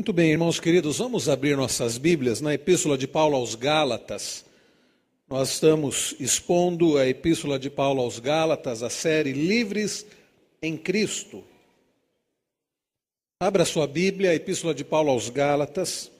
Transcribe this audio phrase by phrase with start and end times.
[0.00, 4.46] Muito bem, irmãos queridos, vamos abrir nossas Bíblias na Epístola de Paulo aos Gálatas.
[5.28, 10.06] Nós estamos expondo a Epístola de Paulo aos Gálatas, a série Livres
[10.62, 11.44] em Cristo.
[13.38, 16.10] Abra sua Bíblia, a Epístola de Paulo aos Gálatas,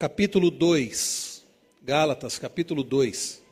[0.00, 1.44] capítulo 2.
[1.80, 3.45] Gálatas, capítulo 2.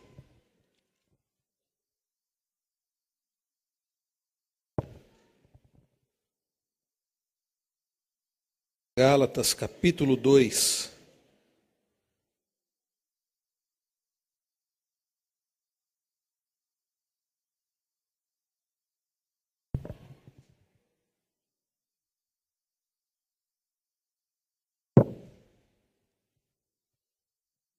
[8.97, 10.89] Gálatas capítulo 2.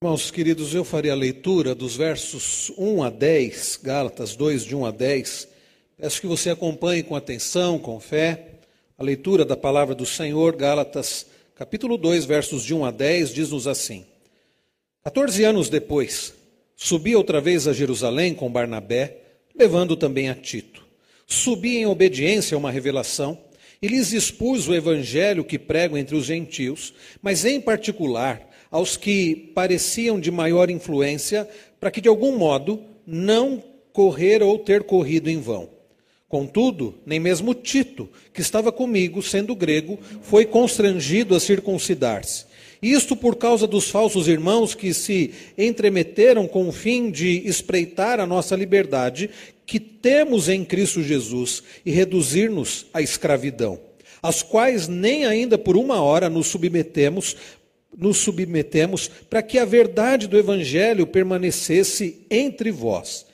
[0.04, 4.86] Irmãos queridos, eu farei a leitura dos versos 1 a 10, Gálatas 2, de 1
[4.86, 5.48] a 10.
[5.96, 8.55] Peço que você acompanhe com atenção, com fé.
[8.98, 13.68] A leitura da palavra do Senhor, Gálatas, capítulo 2, versos de 1 a 10, diz-nos
[13.68, 14.06] assim:
[15.04, 16.34] 14 anos depois,
[16.78, 19.18] subi outra vez a Jerusalém com Barnabé,
[19.54, 20.86] levando também a Tito.
[21.28, 23.38] Subi em obediência a uma revelação
[23.82, 29.52] e lhes expus o evangelho que prego entre os gentios, mas em particular aos que
[29.54, 31.46] pareciam de maior influência,
[31.82, 33.62] para que de algum modo não
[33.92, 35.75] correr ou ter corrido em vão.
[36.36, 42.44] Contudo, nem mesmo Tito, que estava comigo, sendo grego, foi constrangido a circuncidar-se.
[42.82, 48.26] Isto por causa dos falsos irmãos que se entremeteram com o fim de espreitar a
[48.26, 49.30] nossa liberdade,
[49.66, 53.80] que temos em Cristo Jesus, e reduzir-nos à escravidão,
[54.22, 57.38] às quais nem ainda por uma hora nos submetemos,
[57.98, 63.25] nos submetemos para que a verdade do evangelho permanecesse entre vós.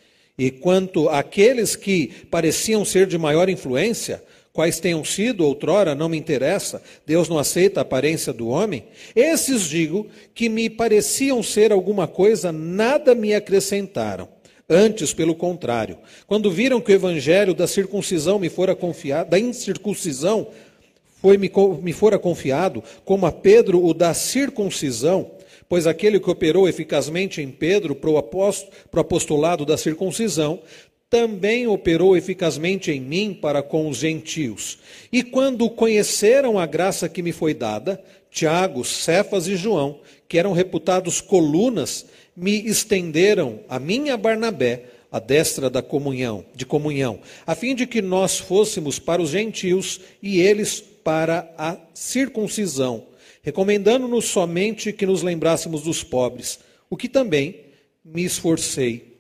[0.42, 6.18] E quanto àqueles que pareciam ser de maior influência, quais tenham sido outrora, não me
[6.18, 12.08] interessa, Deus não aceita a aparência do homem, esses digo que me pareciam ser alguma
[12.08, 14.28] coisa, nada me acrescentaram.
[14.68, 20.48] Antes, pelo contrário, quando viram que o evangelho da circuncisão me fora confiado, da incircuncisão
[21.22, 21.52] foi me,
[21.84, 25.30] me fora confiado, como a Pedro o da circuncisão,
[25.72, 28.18] pois aquele que operou eficazmente em Pedro para o
[29.00, 30.60] apostolado da circuncisão,
[31.10, 34.80] também operou eficazmente em mim para com os gentios.
[35.14, 40.52] E quando conheceram a graça que me foi dada, Tiago, Cefas e João, que eram
[40.52, 42.06] reputados colunas,
[42.36, 48.02] me estenderam a minha Barnabé a destra da comunhão, de comunhão, a fim de que
[48.02, 53.10] nós fôssemos para os gentios e eles para a circuncisão
[53.42, 56.60] recomendando-nos somente que nos lembrássemos dos pobres,
[56.90, 57.66] o que também
[58.04, 59.20] me esforcei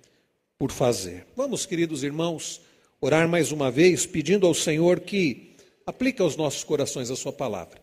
[0.57, 1.25] por fazer.
[1.35, 2.61] Vamos, queridos irmãos,
[2.99, 5.55] orar mais uma vez, pedindo ao Senhor que
[5.85, 7.81] aplique aos nossos corações a Sua palavra.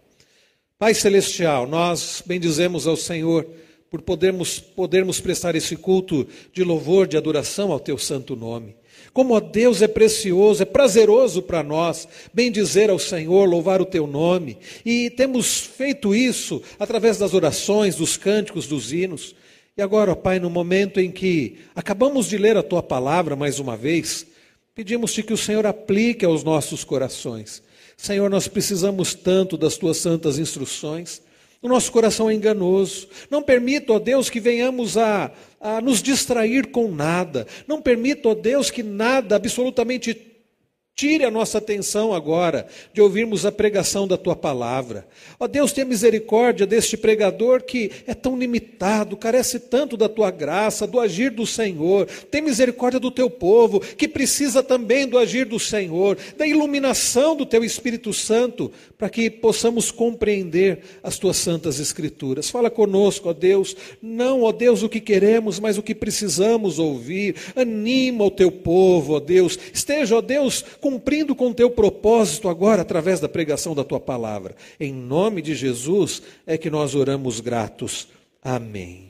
[0.78, 3.44] Pai Celestial, nós bendizemos ao Senhor
[3.90, 8.76] por podermos, podermos prestar esse culto de louvor, de adoração ao Teu santo nome.
[9.12, 14.06] Como ó Deus é precioso, é prazeroso para nós bendizer ao Senhor, louvar o teu
[14.06, 14.58] nome.
[14.84, 19.34] E temos feito isso através das orações, dos cânticos, dos hinos.
[19.76, 23.58] E agora, ó Pai, no momento em que acabamos de ler a tua palavra mais
[23.58, 24.26] uma vez,
[24.74, 27.62] pedimos-te que o Senhor aplique aos nossos corações.
[27.96, 31.22] Senhor, nós precisamos tanto das tuas santas instruções.
[31.60, 33.08] O nosso coração é enganoso.
[33.28, 37.46] Não permita, ó Deus, que venhamos a, a nos distrair com nada.
[37.66, 40.14] Não permita, ó Deus, que nada, absolutamente
[40.98, 45.06] Tire a nossa atenção agora de ouvirmos a pregação da tua palavra.
[45.38, 50.88] Ó Deus, tenha misericórdia deste pregador que é tão limitado, carece tanto da tua graça,
[50.88, 52.06] do agir do Senhor.
[52.32, 57.46] Tem misericórdia do teu povo, que precisa também do agir do Senhor, da iluminação do
[57.46, 62.50] teu Espírito Santo, para que possamos compreender as tuas santas Escrituras.
[62.50, 67.36] Fala conosco, ó Deus, não, ó Deus, o que queremos, mas o que precisamos ouvir.
[67.54, 69.56] Anima o teu povo, ó Deus.
[69.72, 74.00] Esteja, ó Deus, com cumprindo com o teu propósito agora através da pregação da tua
[74.00, 74.56] palavra.
[74.80, 78.08] Em nome de Jesus é que nós oramos gratos.
[78.42, 79.07] Amém.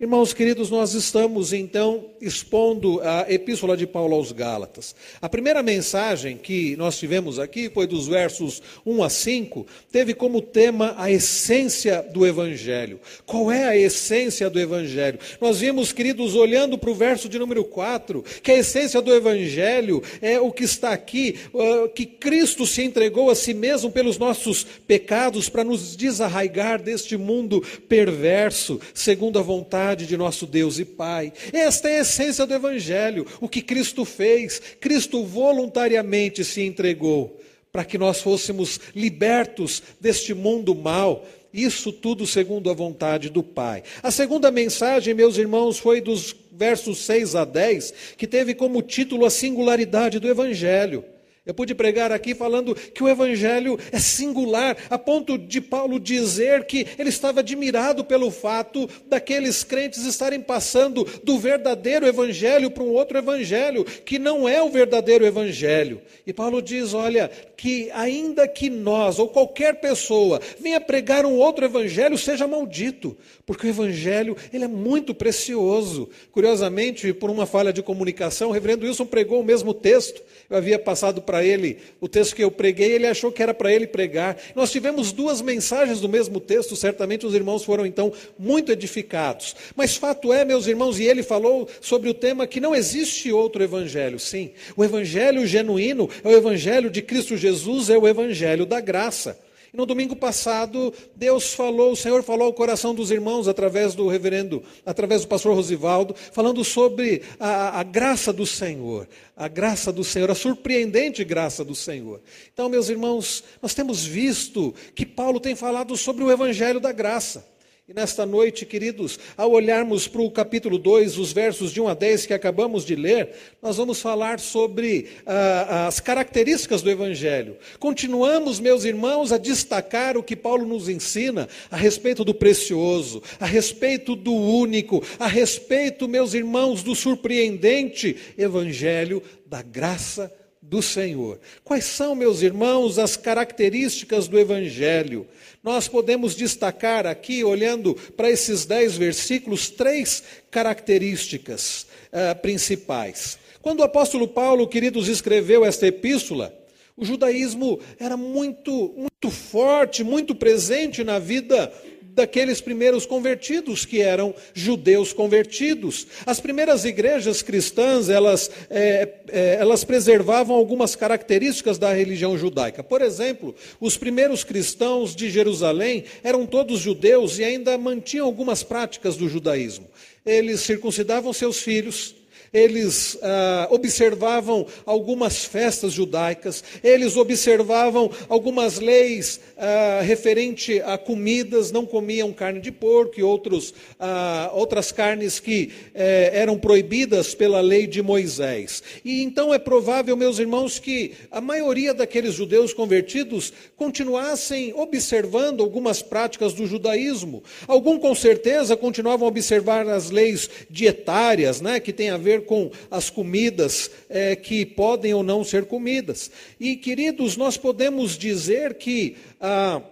[0.00, 4.94] Irmãos queridos, nós estamos então expondo a epístola de Paulo aos Gálatas.
[5.20, 10.40] A primeira mensagem que nós tivemos aqui foi dos versos 1 a 5, teve como
[10.40, 12.98] tema a essência do Evangelho.
[13.26, 15.18] Qual é a essência do Evangelho?
[15.38, 20.02] Nós vimos, queridos, olhando para o verso de número 4, que a essência do Evangelho
[20.22, 24.64] é o que está aqui, uh, que Cristo se entregou a si mesmo pelos nossos
[24.64, 30.84] pecados para nos desarraigar deste mundo perverso, segundo a vontade vontade de nosso Deus e
[30.84, 31.32] Pai.
[31.52, 34.60] Esta é a essência do Evangelho, o que Cristo fez.
[34.80, 37.40] Cristo voluntariamente se entregou
[37.72, 41.26] para que nós fôssemos libertos deste mundo mal.
[41.52, 43.82] Isso tudo segundo a vontade do Pai.
[44.00, 49.24] A segunda mensagem, meus irmãos, foi dos versos 6 a 10, que teve como título
[49.24, 51.04] a singularidade do Evangelho.
[51.46, 56.64] Eu pude pregar aqui falando que o Evangelho é singular, a ponto de Paulo dizer
[56.64, 62.90] que ele estava admirado pelo fato daqueles crentes estarem passando do verdadeiro Evangelho para um
[62.90, 66.02] outro Evangelho, que não é o verdadeiro Evangelho.
[66.26, 71.64] E Paulo diz: olha, que ainda que nós ou qualquer pessoa venha pregar um outro
[71.64, 73.16] Evangelho, seja maldito,
[73.46, 76.10] porque o Evangelho ele é muito precioso.
[76.32, 80.22] Curiosamente, por uma falha de comunicação, o reverendo Wilson pregou o mesmo texto.
[80.48, 83.72] Eu havia passado para ele o texto que eu preguei, ele achou que era para
[83.72, 84.36] ele pregar.
[84.52, 89.54] Nós tivemos duas mensagens do mesmo texto, certamente os irmãos foram então muito edificados.
[89.76, 93.62] Mas fato é, meus irmãos, e ele falou sobre o tema que não existe outro
[93.62, 94.18] evangelho.
[94.18, 99.38] Sim, o evangelho genuíno é o evangelho de Cristo Jesus, é o evangelho da graça.
[99.72, 104.08] E no domingo passado, Deus falou, o Senhor falou ao coração dos irmãos através do
[104.08, 110.04] reverendo, através do pastor Rosivaldo, falando sobre a, a graça do Senhor, a graça do
[110.04, 112.20] Senhor, a surpreendente graça do Senhor.
[112.52, 117.49] Então, meus irmãos, nós temos visto que Paulo tem falado sobre o evangelho da graça.
[117.90, 121.94] E nesta noite, queridos, ao olharmos para o capítulo 2, os versos de 1 a
[121.94, 127.56] 10 que acabamos de ler, nós vamos falar sobre ah, as características do Evangelho.
[127.80, 133.44] Continuamos, meus irmãos, a destacar o que Paulo nos ensina a respeito do precioso, a
[133.44, 141.40] respeito do único, a respeito, meus irmãos, do surpreendente Evangelho da graça do Senhor.
[141.64, 145.26] Quais são, meus irmãos, as características do Evangelho?
[145.62, 153.38] Nós podemos destacar aqui, olhando para esses dez versículos, três características uh, principais.
[153.62, 156.54] Quando o apóstolo Paulo, queridos, escreveu esta epístola,
[156.96, 161.72] o judaísmo era muito, muito forte, muito presente na vida
[162.20, 166.06] daqueles primeiros convertidos, que eram judeus convertidos.
[166.26, 172.84] As primeiras igrejas cristãs, elas, é, é, elas preservavam algumas características da religião judaica.
[172.84, 179.16] Por exemplo, os primeiros cristãos de Jerusalém eram todos judeus e ainda mantinham algumas práticas
[179.16, 179.88] do judaísmo.
[180.24, 182.14] Eles circuncidavam seus filhos,
[182.52, 191.86] eles ah, observavam algumas festas judaicas, eles observavam algumas leis ah, referente a comidas, não
[191.86, 197.86] comiam carne de porco e outros, ah, outras carnes que eh, eram proibidas pela lei
[197.86, 198.82] de Moisés.
[199.04, 206.02] E então é provável, meus irmãos, que a maioria daqueles judeus convertidos continuassem observando algumas
[206.02, 207.42] práticas do judaísmo.
[207.66, 212.70] Alguns, com certeza, continuavam a observar as leis dietárias, né, que tem a ver com
[212.90, 216.30] as comidas é, que podem ou não ser comidas.
[216.58, 219.82] E, queridos, nós podemos dizer que ah,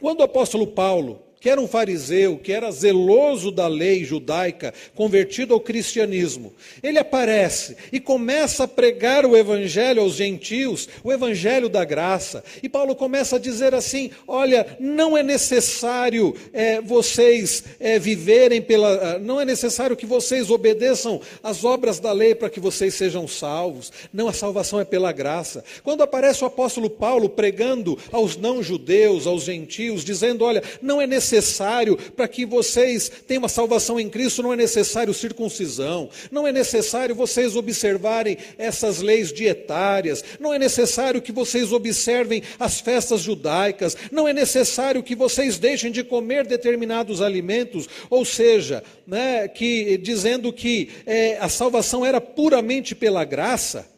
[0.00, 5.54] quando o apóstolo Paulo que era um fariseu, que era zeloso da lei judaica, convertido
[5.54, 6.52] ao cristianismo,
[6.82, 12.44] ele aparece e começa a pregar o evangelho aos gentios, o evangelho da graça.
[12.62, 18.90] E Paulo começa a dizer assim: olha, não é necessário é, vocês é, viverem pela.
[18.90, 23.26] Ah, não é necessário que vocês obedeçam às obras da lei para que vocês sejam
[23.26, 23.90] salvos.
[24.12, 25.64] Não, a salvação é pela graça.
[25.82, 31.29] Quando aparece o apóstolo Paulo pregando aos não-judeus, aos gentios, dizendo: olha, não é necessário
[31.30, 36.52] necessário para que vocês tenham uma salvação em Cristo, não é necessário circuncisão, não é
[36.52, 43.96] necessário vocês observarem essas leis dietárias, não é necessário que vocês observem as festas judaicas,
[44.10, 50.52] não é necessário que vocês deixem de comer determinados alimentos, ou seja, né, que, dizendo
[50.52, 53.88] que é, a salvação era puramente pela graça,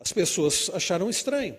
[0.00, 1.54] as pessoas acharam estranho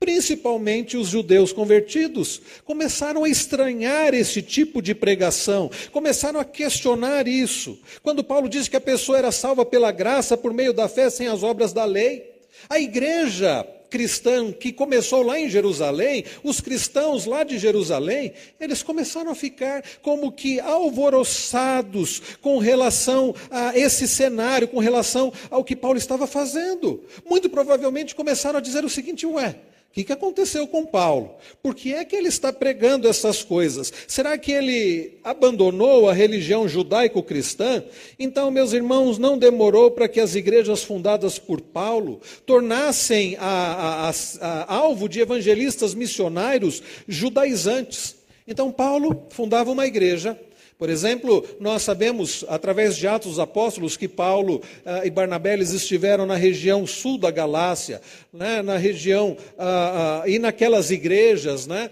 [0.00, 7.78] principalmente os judeus convertidos, começaram a estranhar esse tipo de pregação, começaram a questionar isso.
[8.02, 11.28] Quando Paulo diz que a pessoa era salva pela graça por meio da fé sem
[11.28, 12.32] as obras da lei,
[12.68, 19.32] a igreja cristã que começou lá em Jerusalém, os cristãos lá de Jerusalém, eles começaram
[19.32, 25.98] a ficar como que alvoroçados com relação a esse cenário, com relação ao que Paulo
[25.98, 27.04] estava fazendo.
[27.28, 29.56] Muito provavelmente começaram a dizer o seguinte: ué,
[29.90, 31.34] o que, que aconteceu com Paulo?
[31.60, 33.92] Por que é que ele está pregando essas coisas?
[34.06, 37.82] Será que ele abandonou a religião judaico-cristã?
[38.16, 44.12] Então, meus irmãos, não demorou para que as igrejas fundadas por Paulo tornassem a, a,
[44.40, 48.14] a, alvo de evangelistas missionários judaizantes.
[48.46, 50.38] Então, Paulo fundava uma igreja,
[50.80, 56.24] Por exemplo, nós sabemos, através de Atos dos Apóstolos, que Paulo ah, e Barnabé estiveram
[56.24, 58.00] na região sul da Galácia,
[58.32, 61.90] né, na região, ah, ah, e naquelas igrejas, né,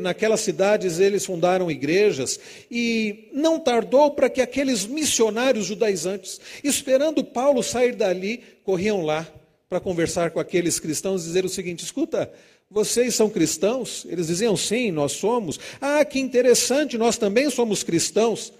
[0.00, 7.62] naquelas cidades eles fundaram igrejas, e não tardou para que aqueles missionários judaizantes, esperando Paulo
[7.62, 9.28] sair dali, corriam lá
[9.68, 12.32] para conversar com aqueles cristãos e dizer o seguinte: escuta,
[12.74, 14.04] vocês são cristãos?
[14.08, 15.60] Eles diziam sim, nós somos.
[15.80, 18.52] Ah, que interessante, nós também somos cristãos.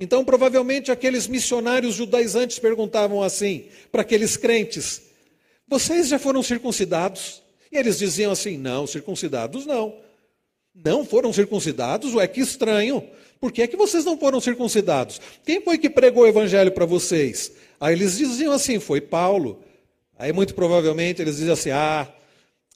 [0.00, 5.02] Então, provavelmente, aqueles missionários judaizantes perguntavam assim para aqueles crentes:
[5.68, 7.42] Vocês já foram circuncidados?
[7.70, 9.94] E eles diziam assim: Não, circuncidados não.
[10.74, 12.14] Não foram circuncidados?
[12.14, 13.06] Ué, que estranho.
[13.38, 15.20] Por que é que vocês não foram circuncidados?
[15.44, 17.52] Quem foi que pregou o evangelho para vocês?
[17.78, 19.62] Aí eles diziam assim: Foi Paulo.
[20.18, 22.08] Aí, muito provavelmente, eles diziam assim: Ah,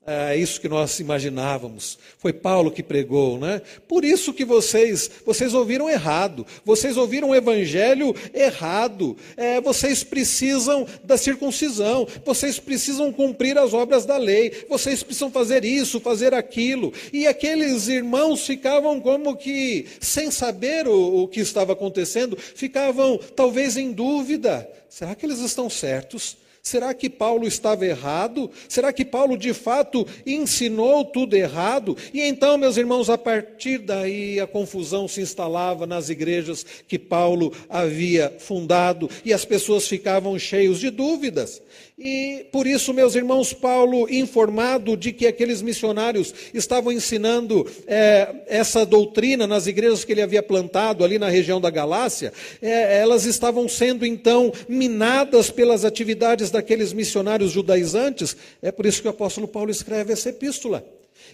[0.05, 1.97] é isso que nós imaginávamos.
[2.19, 3.63] Foi Paulo que pregou, né?
[3.87, 6.45] Por isso que vocês, vocês ouviram errado.
[6.65, 9.17] Vocês ouviram o evangelho errado.
[9.37, 12.09] É, vocês precisam da circuncisão.
[12.25, 14.67] Vocês precisam cumprir as obras da lei.
[14.69, 16.93] Vocês precisam fazer isso, fazer aquilo.
[17.13, 23.77] E aqueles irmãos ficavam como que sem saber o, o que estava acontecendo, ficavam talvez
[23.77, 24.69] em dúvida.
[24.89, 26.42] Será que eles estão certos?
[26.65, 28.49] Será que Paulo estava errado?
[28.69, 31.97] Será que Paulo de fato ensinou tudo errado?
[32.15, 37.53] E então, meus irmãos, a partir daí a confusão se instalava nas igrejas que Paulo
[37.69, 41.61] havia fundado e as pessoas ficavam cheios de dúvidas.
[42.05, 48.85] E por isso, meus irmãos, Paulo, informado de que aqueles missionários estavam ensinando é, essa
[48.85, 53.69] doutrina nas igrejas que ele havia plantado ali na região da Galácia, é, elas estavam
[53.69, 58.37] sendo então minadas pelas atividades daqueles missionários judaizantes.
[58.61, 60.85] É por isso que o apóstolo Paulo escreve essa epístola.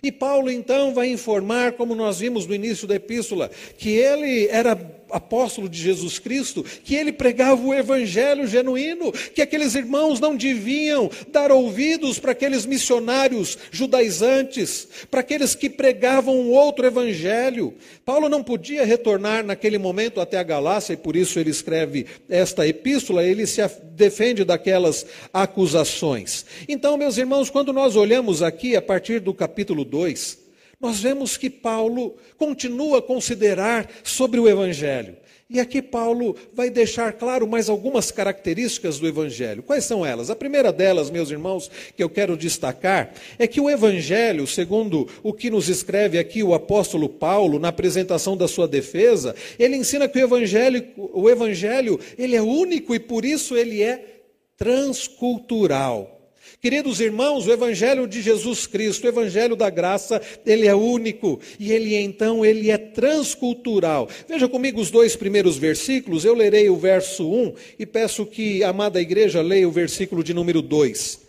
[0.02, 4.75] E Paulo então vai informar, como nós vimos no início da epístola, que ele era
[5.11, 11.11] apóstolo de Jesus Cristo, que ele pregava o evangelho genuíno, que aqueles irmãos não deviam
[11.31, 17.75] dar ouvidos para aqueles missionários judaizantes, para aqueles que pregavam um outro evangelho.
[18.05, 22.67] Paulo não podia retornar naquele momento até a Galácia e por isso ele escreve esta
[22.67, 23.61] epístola, ele se
[23.95, 26.45] defende daquelas acusações.
[26.69, 30.48] Então, meus irmãos, quando nós olhamos aqui a partir do capítulo 2,
[30.80, 35.16] nós vemos que Paulo continua a considerar sobre o Evangelho.
[35.50, 39.62] E aqui Paulo vai deixar claro mais algumas características do Evangelho.
[39.62, 40.28] Quais são elas?
[40.28, 45.32] A primeira delas, meus irmãos, que eu quero destacar, é que o Evangelho, segundo o
[45.32, 50.18] que nos escreve aqui o apóstolo Paulo na apresentação da sua defesa, ele ensina que
[50.18, 54.04] o Evangelho, o Evangelho ele é único e por isso ele é
[54.54, 56.17] transcultural.
[56.61, 61.73] Queridos irmãos, o evangelho de Jesus Cristo, o evangelho da graça, ele é único e
[61.73, 64.09] ele então ele é transcultural.
[64.28, 66.25] Veja comigo os dois primeiros versículos.
[66.25, 70.35] Eu lerei o verso 1 e peço que a amada igreja leia o versículo de
[70.35, 71.21] número 2.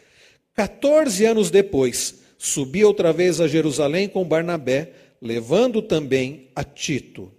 [0.56, 7.39] 14 anos depois, subi outra vez a Jerusalém com Barnabé, levando também a Tito.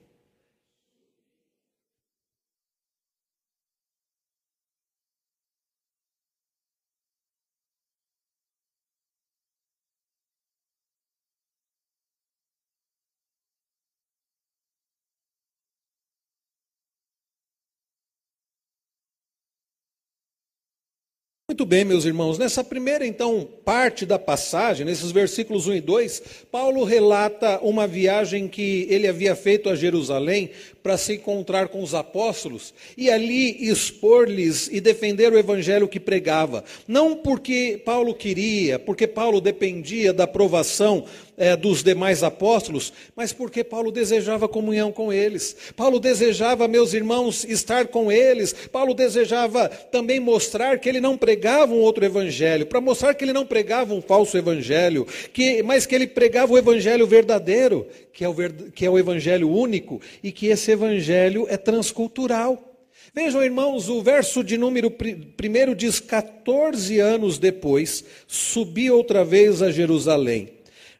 [21.61, 26.23] Muito bem, meus irmãos, nessa primeira então parte da passagem, nesses versículos 1 e 2,
[26.50, 30.52] Paulo relata uma viagem que ele havia feito a Jerusalém
[30.83, 36.65] para se encontrar com os apóstolos e ali expor-lhes e defender o evangelho que pregava.
[36.87, 41.05] Não porque Paulo queria, porque Paulo dependia da aprovação
[41.41, 45.57] é, dos demais apóstolos, mas porque Paulo desejava comunhão com eles.
[45.75, 48.53] Paulo desejava, meus irmãos, estar com eles.
[48.71, 53.33] Paulo desejava também mostrar que ele não pregava um outro evangelho, para mostrar que ele
[53.33, 58.29] não pregava um falso evangelho, que, mas que ele pregava o evangelho verdadeiro, que é
[58.29, 58.35] o,
[58.75, 62.67] que é o evangelho único, e que esse evangelho é transcultural.
[63.15, 69.71] Vejam, irmãos, o verso de número primeiro diz: 14 anos depois, subi outra vez a
[69.71, 70.53] Jerusalém.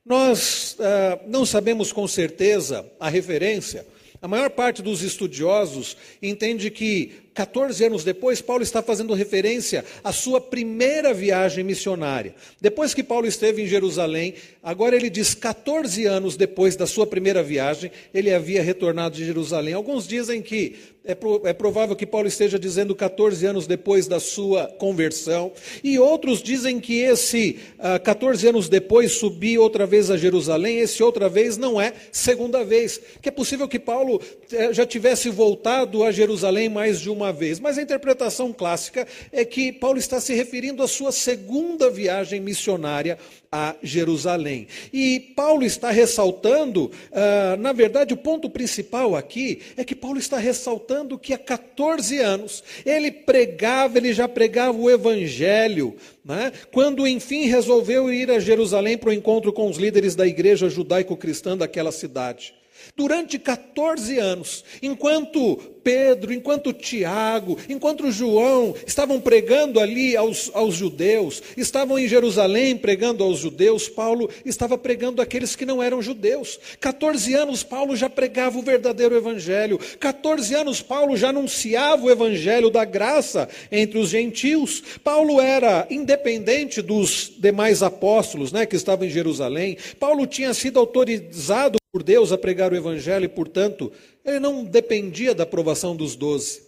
[0.05, 3.87] Nós ah, não sabemos com certeza a referência.
[4.23, 10.13] A maior parte dos estudiosos entende que 14 anos depois, Paulo está fazendo referência à
[10.13, 12.35] sua primeira viagem missionária.
[12.61, 17.43] Depois que Paulo esteve em Jerusalém, agora ele diz 14 anos depois da sua primeira
[17.43, 19.73] viagem, ele havia retornado de Jerusalém.
[19.73, 24.67] Alguns dizem que é, é, provável que Paulo esteja dizendo 14 anos depois da sua
[24.67, 25.51] conversão.
[25.83, 30.79] E outros dizem que esse uh, ah, 14 anos depois subir outra vez a Jerusalém,
[30.79, 33.01] esse outra vez não é segunda vez.
[33.23, 37.61] Que é possível que Paulo uh, já tivesse voltado a Jerusalém mais de uma vez.
[37.61, 43.19] Mas a interpretação clássica é que Paulo está se referindo à sua segunda viagem missionária
[43.53, 44.69] a Jerusalém.
[44.93, 50.39] E Paulo está ressaltando, uh, na verdade, o ponto principal aqui é que Paulo está
[50.39, 56.53] ressaltando que há 14 anos ele pregava, ele já pregava o Evangelho, né?
[56.73, 61.57] quando enfim resolveu ir a Jerusalém para o encontro com os líderes da igreja judaico-cristã
[61.57, 62.60] daquela cidade.
[62.97, 71.43] Durante 14 anos, enquanto Pedro, enquanto Tiago, enquanto João estavam pregando ali aos, aos judeus,
[71.57, 76.59] estavam em Jerusalém pregando aos judeus, Paulo estava pregando àqueles que não eram judeus.
[76.81, 79.79] 14 anos Paulo já pregava o verdadeiro evangelho.
[79.99, 84.83] 14 anos Paulo já anunciava o evangelho da graça entre os gentios.
[85.03, 89.77] Paulo era independente dos demais apóstolos, né, que estavam em Jerusalém.
[89.99, 93.93] Paulo tinha sido autorizado por Deus a pregar o Evangelho e, portanto,
[94.25, 96.63] ele não dependia da aprovação dos doze.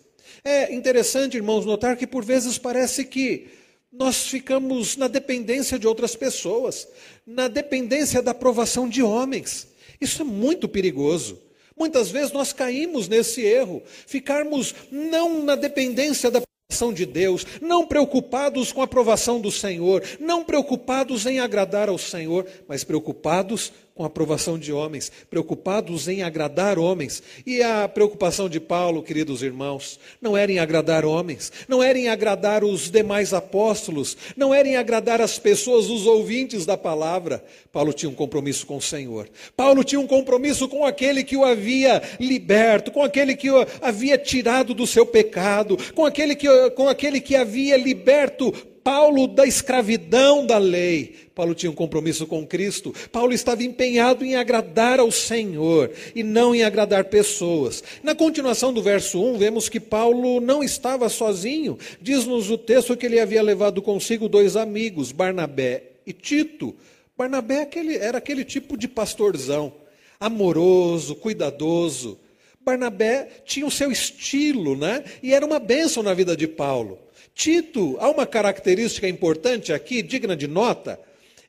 [0.45, 3.49] É interessante, irmãos, notar que por vezes parece que
[3.93, 6.88] nós ficamos na dependência de outras pessoas,
[7.26, 9.69] na dependência da aprovação de homens.
[10.00, 11.38] Isso é muito perigoso.
[11.76, 17.87] Muitas vezes nós caímos nesse erro, ficarmos não na dependência da aprovação de Deus, não
[17.87, 24.04] preocupados com a aprovação do Senhor, não preocupados em agradar ao Senhor, mas preocupados com
[24.04, 27.22] a aprovação de homens, preocupados em agradar homens.
[27.46, 32.08] E a preocupação de Paulo, queridos irmãos, não era em agradar homens, não era em
[32.08, 37.44] agradar os demais apóstolos, não era em agradar as pessoas, os ouvintes da palavra.
[37.70, 39.28] Paulo tinha um compromisso com o Senhor.
[39.56, 44.16] Paulo tinha um compromisso com aquele que o havia liberto, com aquele que o havia
[44.16, 50.44] tirado do seu pecado, com aquele que, com aquele que havia liberto Paulo da escravidão
[50.44, 51.14] da lei.
[51.34, 52.94] Paulo tinha um compromisso com Cristo.
[53.10, 57.82] Paulo estava empenhado em agradar ao Senhor e não em agradar pessoas.
[58.02, 61.78] Na continuação do verso 1, vemos que Paulo não estava sozinho.
[62.00, 66.74] Diz-nos o texto que ele havia levado consigo dois amigos, Barnabé e Tito.
[67.16, 67.68] Barnabé
[68.00, 69.73] era aquele tipo de pastorzão,
[70.18, 72.18] amoroso, cuidadoso.
[72.64, 75.04] Barnabé tinha o seu estilo, né?
[75.23, 76.99] E era uma bênção na vida de Paulo.
[77.34, 80.99] Tito, há uma característica importante aqui, digna de nota,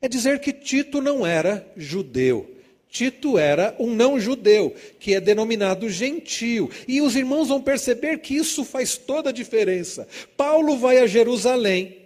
[0.00, 2.50] é dizer que Tito não era judeu.
[2.88, 6.70] Tito era um não-judeu, que é denominado gentio.
[6.86, 10.06] E os irmãos vão perceber que isso faz toda a diferença.
[10.36, 12.03] Paulo vai a Jerusalém,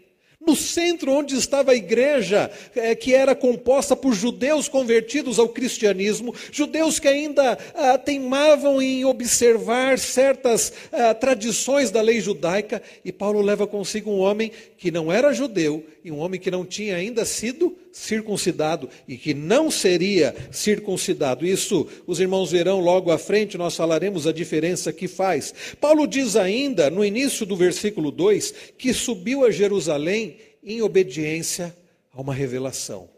[0.48, 6.34] no centro onde estava a igreja, é, que era composta por judeus convertidos ao cristianismo,
[6.50, 13.42] judeus que ainda ah, teimavam em observar certas ah, tradições da lei judaica, e Paulo
[13.42, 17.26] leva consigo um homem que não era judeu e um homem que não tinha ainda
[17.26, 21.44] sido circuncidado e que não seria circuncidado.
[21.44, 25.52] Isso os irmãos verão logo à frente, nós falaremos a diferença que faz.
[25.80, 31.76] Paulo diz ainda, no início do versículo 2, que subiu a Jerusalém em obediência
[32.12, 33.08] a uma revelação.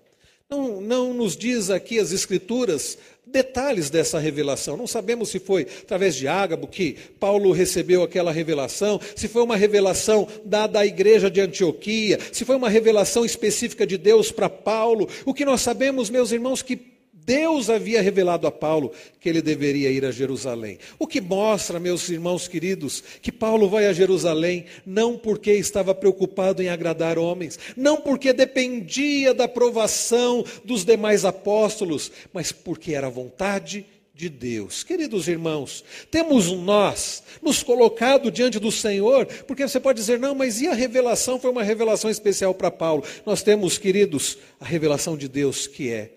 [0.48, 2.98] Não, não nos diz aqui as Escrituras
[3.30, 4.76] detalhes dessa revelação.
[4.76, 9.56] Não sabemos se foi através de Ágabo que Paulo recebeu aquela revelação, se foi uma
[9.56, 15.08] revelação dada à igreja de Antioquia, se foi uma revelação específica de Deus para Paulo.
[15.24, 16.89] O que nós sabemos, meus irmãos, que
[17.30, 18.90] Deus havia revelado a Paulo
[19.20, 20.78] que ele deveria ir a Jerusalém.
[20.98, 26.60] O que mostra, meus irmãos queridos, que Paulo vai a Jerusalém não porque estava preocupado
[26.60, 33.86] em agradar homens, não porque dependia da aprovação dos demais apóstolos, mas porque era vontade
[34.12, 34.82] de Deus.
[34.82, 40.60] Queridos irmãos, temos nós nos colocado diante do Senhor, porque você pode dizer, não, mas
[40.60, 43.04] e a revelação foi uma revelação especial para Paulo?
[43.24, 46.10] Nós temos, queridos, a revelação de Deus que é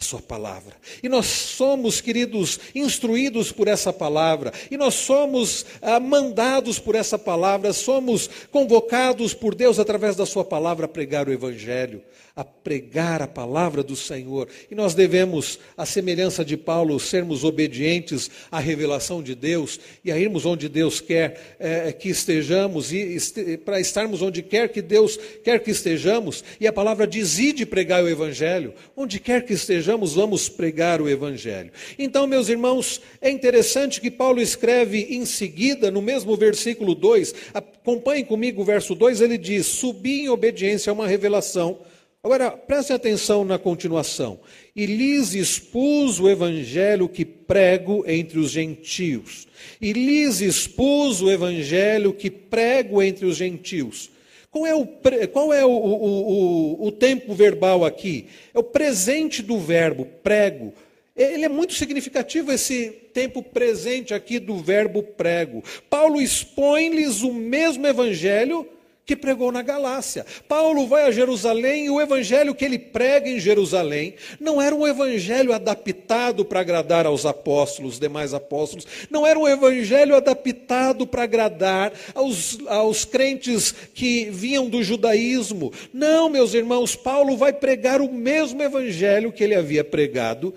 [0.00, 0.74] a Sua palavra.
[1.02, 7.18] E nós somos, queridos, instruídos por essa palavra, e nós somos ah, mandados por essa
[7.18, 12.02] palavra, somos convocados por Deus através da Sua palavra a pregar o Evangelho,
[12.40, 14.48] a pregar a palavra do Senhor.
[14.70, 20.18] E nós devemos, à semelhança de Paulo, sermos obedientes à revelação de Deus e a
[20.18, 25.18] irmos onde Deus quer é, que estejamos, e este, para estarmos onde quer que Deus
[25.44, 26.42] quer que estejamos.
[26.58, 31.10] E a palavra diz: ide pregar o Evangelho, onde quer que estejamos vamos pregar o
[31.10, 31.70] Evangelho.
[31.98, 38.24] Então, meus irmãos, é interessante que Paulo escreve em seguida, no mesmo versículo 2, acompanhem
[38.24, 41.89] comigo o verso 2, ele diz: Subi em obediência a uma revelação.
[42.22, 44.40] Agora, prestem atenção na continuação.
[44.76, 49.48] E lhes expus o evangelho que prego entre os gentios.
[49.80, 54.10] E lhes expus o evangelho que prego entre os gentios.
[54.50, 54.86] Qual é, o,
[55.32, 58.26] qual é o, o, o, o tempo verbal aqui?
[58.52, 60.74] É o presente do verbo, prego.
[61.16, 65.62] Ele é muito significativo esse tempo presente aqui do verbo prego.
[65.88, 68.66] Paulo expõe-lhes o mesmo evangelho
[69.10, 70.24] que pregou na Galácia.
[70.46, 74.86] Paulo vai a Jerusalém e o evangelho que ele prega em Jerusalém não era um
[74.86, 81.92] evangelho adaptado para agradar aos apóstolos, demais apóstolos, não era um evangelho adaptado para agradar
[82.14, 85.72] aos, aos crentes que vinham do judaísmo.
[85.92, 90.54] Não, meus irmãos, Paulo vai pregar o mesmo evangelho que ele havia pregado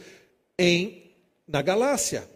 [0.60, 1.12] em
[1.48, 2.30] na Galácia.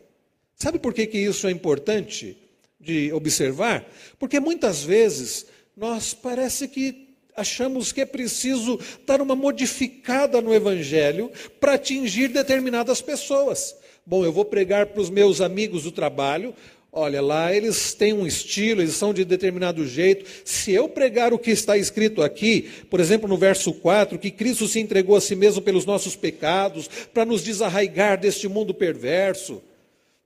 [0.56, 2.36] Sabe por que, que isso é importante
[2.80, 3.88] de observar?
[4.18, 5.46] Porque muitas vezes
[5.78, 13.00] nós parece que achamos que é preciso dar uma modificada no Evangelho para atingir determinadas
[13.00, 13.76] pessoas.
[14.04, 16.56] Bom, eu vou pregar para os meus amigos do trabalho.
[16.92, 20.26] Olha lá, eles têm um estilo, eles são de determinado jeito.
[20.44, 24.68] Se eu pregar o que está escrito aqui, por exemplo, no verso 4, que Cristo
[24.68, 29.62] se entregou a si mesmo pelos nossos pecados, para nos desarraigar deste mundo perverso,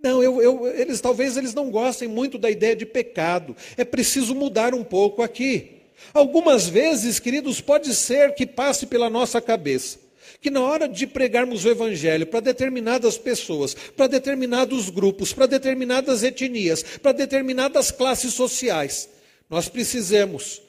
[0.04, 3.56] não, eu, eu, eles talvez eles não gostem muito da ideia de pecado.
[3.78, 5.82] É preciso mudar um pouco aqui.
[6.14, 10.00] Algumas vezes, queridos, pode ser que passe pela nossa cabeça
[10.42, 16.24] que na hora de pregarmos o evangelho para determinadas pessoas, para determinados grupos, para determinadas
[16.24, 19.08] etnias, para determinadas classes sociais,
[19.48, 20.60] nós precisamos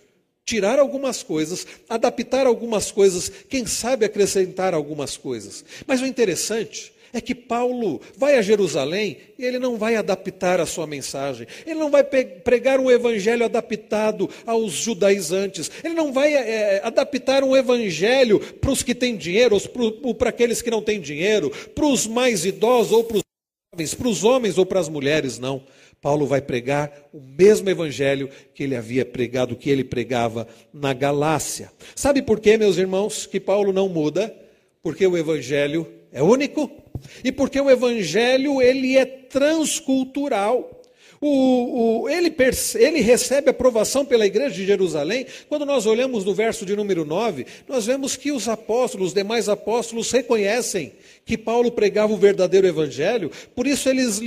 [0.44, 5.64] tirar algumas coisas, adaptar algumas coisas, quem sabe acrescentar algumas coisas.
[5.86, 10.66] Mas o interessante é que Paulo vai a Jerusalém e ele não vai adaptar a
[10.66, 16.80] sua mensagem, ele não vai pregar um evangelho adaptado aos judaizantes, ele não vai é,
[16.82, 19.60] adaptar um evangelho para os que têm dinheiro,
[20.02, 23.22] ou para aqueles que não têm dinheiro, para os mais idosos ou para os
[23.72, 25.62] jovens, para os homens ou para as mulheres, não.
[26.00, 31.70] Paulo vai pregar o mesmo evangelho que ele havia pregado, que ele pregava na Galácia.
[31.94, 34.34] Sabe por quê, meus irmãos, que Paulo não muda?
[34.82, 36.70] Porque o evangelho é único,
[37.24, 40.80] e porque o evangelho ele é transcultural.
[41.20, 42.34] O, o, ele,
[42.74, 45.24] ele, recebe aprovação pela igreja de Jerusalém.
[45.48, 49.48] Quando nós olhamos no verso de número 9, nós vemos que os apóstolos, os demais
[49.48, 50.92] apóstolos, reconhecem
[51.24, 54.20] que Paulo pregava o verdadeiro evangelho, por isso eles,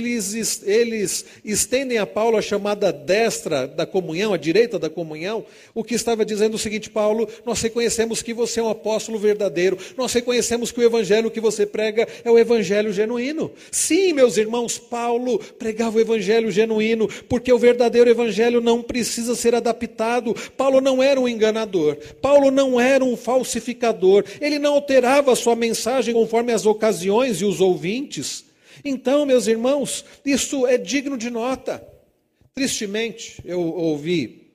[0.64, 5.94] eles, estendem a Paulo a chamada destra da comunhão, a direita da comunhão, o que
[5.94, 10.72] estava dizendo o seguinte: Paulo, nós reconhecemos que você é um apóstolo verdadeiro, nós reconhecemos
[10.72, 13.52] que o evangelho que você prega é o evangelho genuíno.
[13.70, 19.54] Sim, meus irmãos, Paulo pregava o evangelho genuíno, porque o verdadeiro evangelho não precisa ser
[19.54, 20.34] adaptado.
[20.56, 25.54] Paulo não era um enganador, Paulo não era um falsificador, ele não alterava a sua
[25.54, 28.44] mensagem conforme as ocasiões ocasiões e os ouvintes.
[28.84, 31.84] Então, meus irmãos, isso é digno de nota.
[32.54, 34.52] Tristemente, eu ouvi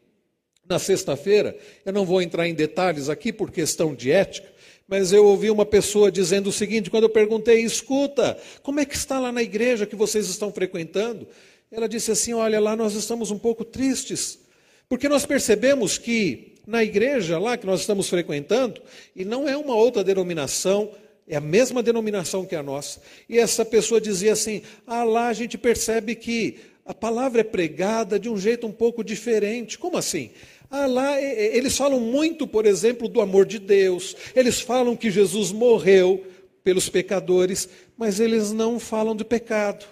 [0.68, 4.50] na sexta-feira, eu não vou entrar em detalhes aqui por questão de ética,
[4.88, 8.96] mas eu ouvi uma pessoa dizendo o seguinte: quando eu perguntei, escuta, como é que
[8.96, 11.28] está lá na igreja que vocês estão frequentando?
[11.70, 14.40] Ela disse assim: olha, lá nós estamos um pouco tristes,
[14.88, 18.82] porque nós percebemos que na igreja lá que nós estamos frequentando,
[19.16, 20.92] e não é uma outra denominação,
[21.32, 23.02] é a mesma denominação que a nossa.
[23.30, 28.20] E essa pessoa dizia assim: ah, lá a gente percebe que a palavra é pregada
[28.20, 29.80] de um jeito um pouco diferente.
[29.80, 30.32] Como assim?
[30.70, 35.54] Ah, lá eles falam muito, por exemplo, do amor de Deus, eles falam que Jesus
[35.54, 36.26] morreu
[36.66, 37.68] pelos pecadores,
[37.98, 39.86] mas eles não falam do pecado.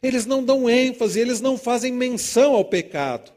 [0.00, 3.32] Eles não dão ênfase, eles não fazem menção ao pecado.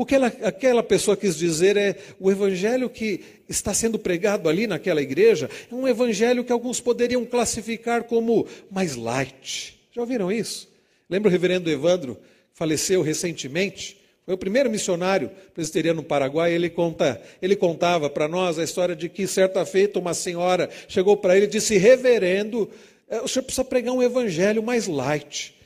[0.00, 4.66] O que ela, aquela pessoa quis dizer é: o evangelho que está sendo pregado ali
[4.66, 9.78] naquela igreja é um evangelho que alguns poderiam classificar como mais light.
[9.92, 10.70] Já ouviram isso?
[11.06, 12.16] Lembra o reverendo Evandro,
[12.54, 14.00] faleceu recentemente?
[14.24, 16.50] Foi o primeiro missionário presbiteriano no Paraguai.
[16.50, 21.14] Ele, conta, ele contava para nós a história de que, certa feita, uma senhora chegou
[21.14, 22.70] para ele e disse: Reverendo,
[23.06, 25.59] eh, o senhor precisa pregar um evangelho mais light.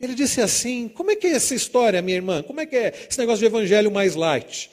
[0.00, 2.42] Ele disse assim: Como é que é essa história, minha irmã?
[2.42, 4.70] Como é que é esse negócio de evangelho mais light?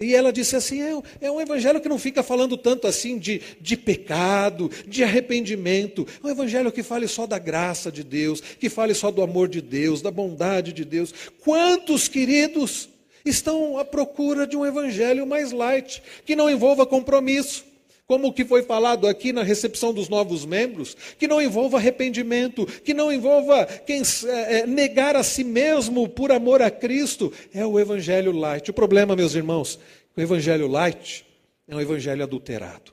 [0.00, 3.40] E ela disse assim: é, é, um evangelho que não fica falando tanto assim de,
[3.60, 6.06] de pecado, de arrependimento.
[6.22, 9.48] É um evangelho que fale só da graça de Deus, que fale só do amor
[9.48, 11.12] de Deus, da bondade de Deus.
[11.40, 12.88] Quantos queridos
[13.24, 17.71] estão à procura de um evangelho mais light, que não envolva compromisso?
[18.06, 22.66] Como o que foi falado aqui na recepção dos novos membros, que não envolva arrependimento,
[22.66, 27.64] que não envolva quem é, é, negar a si mesmo por amor a Cristo, é
[27.64, 28.70] o evangelho light.
[28.70, 29.78] O problema, meus irmãos,
[30.16, 31.24] o evangelho light
[31.66, 32.92] é um evangelho adulterado.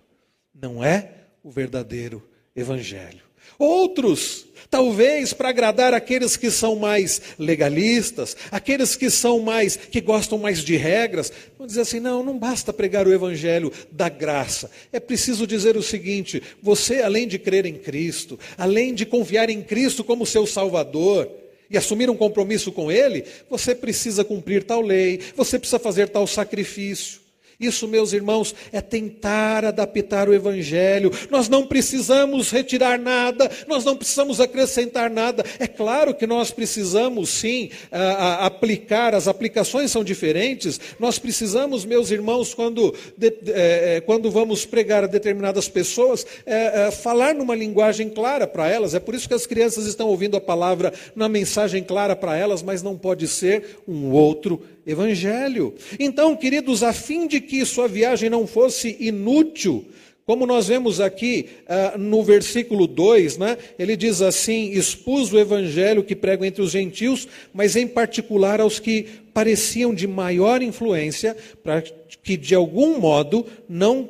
[0.54, 1.12] Não é
[1.44, 3.29] o verdadeiro evangelho.
[3.60, 10.38] Outros, talvez para agradar aqueles que são mais legalistas, aqueles que são mais que gostam
[10.38, 14.72] mais de regras, vão dizer assim: "Não, não basta pregar o evangelho da graça.
[14.94, 19.62] É preciso dizer o seguinte: você além de crer em Cristo, além de confiar em
[19.62, 21.30] Cristo como seu salvador,
[21.70, 26.26] e assumir um compromisso com Ele, você precisa cumprir tal lei, você precisa fazer tal
[26.26, 27.19] sacrifício.
[27.60, 31.12] Isso, meus irmãos, é tentar adaptar o Evangelho.
[31.30, 35.44] Nós não precisamos retirar nada, nós não precisamos acrescentar nada.
[35.60, 40.80] É claro que nós precisamos, sim, a, a, aplicar, as aplicações são diferentes.
[40.98, 46.88] Nós precisamos, meus irmãos, quando, de, é, é quando vamos pregar a determinadas pessoas, é,
[46.88, 48.94] é, falar numa linguagem clara para elas.
[48.94, 52.64] É por isso que as crianças estão ouvindo a palavra na mensagem clara para elas,
[52.64, 55.74] mas não pode ser um outro evangelho.
[56.00, 59.86] Então, queridos, a fim de que sua viagem não fosse inútil,
[60.26, 66.04] como nós vemos aqui uh, no versículo 2, né, ele diz assim: expus o evangelho
[66.04, 71.82] que prego entre os gentios, mas em particular aos que pareciam de maior influência, para
[72.22, 74.08] que de algum modo não,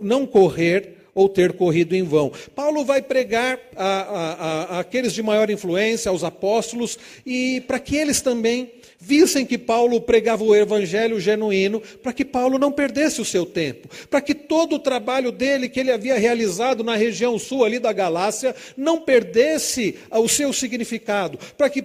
[0.00, 2.32] não correr ou ter corrido em vão.
[2.54, 7.96] Paulo vai pregar a, a, a, aqueles de maior influência, aos apóstolos, e para que
[7.96, 8.72] eles também
[9.04, 13.88] vissem que Paulo pregava o evangelho genuíno, para que Paulo não perdesse o seu tempo,
[14.08, 17.92] para que todo o trabalho dele que ele havia realizado na região sul ali da
[17.92, 21.84] Galácia não perdesse o seu significado, para que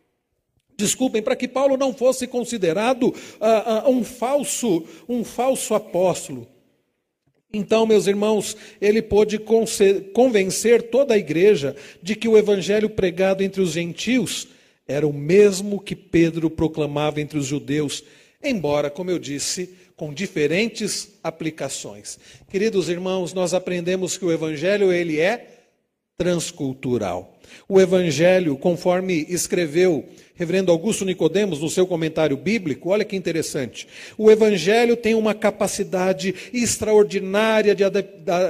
[0.78, 6.48] desculpem, para que Paulo não fosse considerado uh, uh, um falso, um falso apóstolo.
[7.52, 9.38] Então, meus irmãos, ele pôde
[10.14, 14.48] convencer toda a igreja de que o evangelho pregado entre os gentios
[14.90, 18.02] era o mesmo que Pedro proclamava entre os judeus,
[18.42, 22.18] embora, como eu disse, com diferentes aplicações.
[22.50, 25.46] Queridos irmãos, nós aprendemos que o evangelho ele é
[26.18, 27.38] transcultural.
[27.68, 30.06] O evangelho, conforme escreveu
[30.40, 33.86] Reverendo Augusto Nicodemos, no seu comentário bíblico, olha que interessante.
[34.16, 37.84] O Evangelho tem uma capacidade extraordinária de,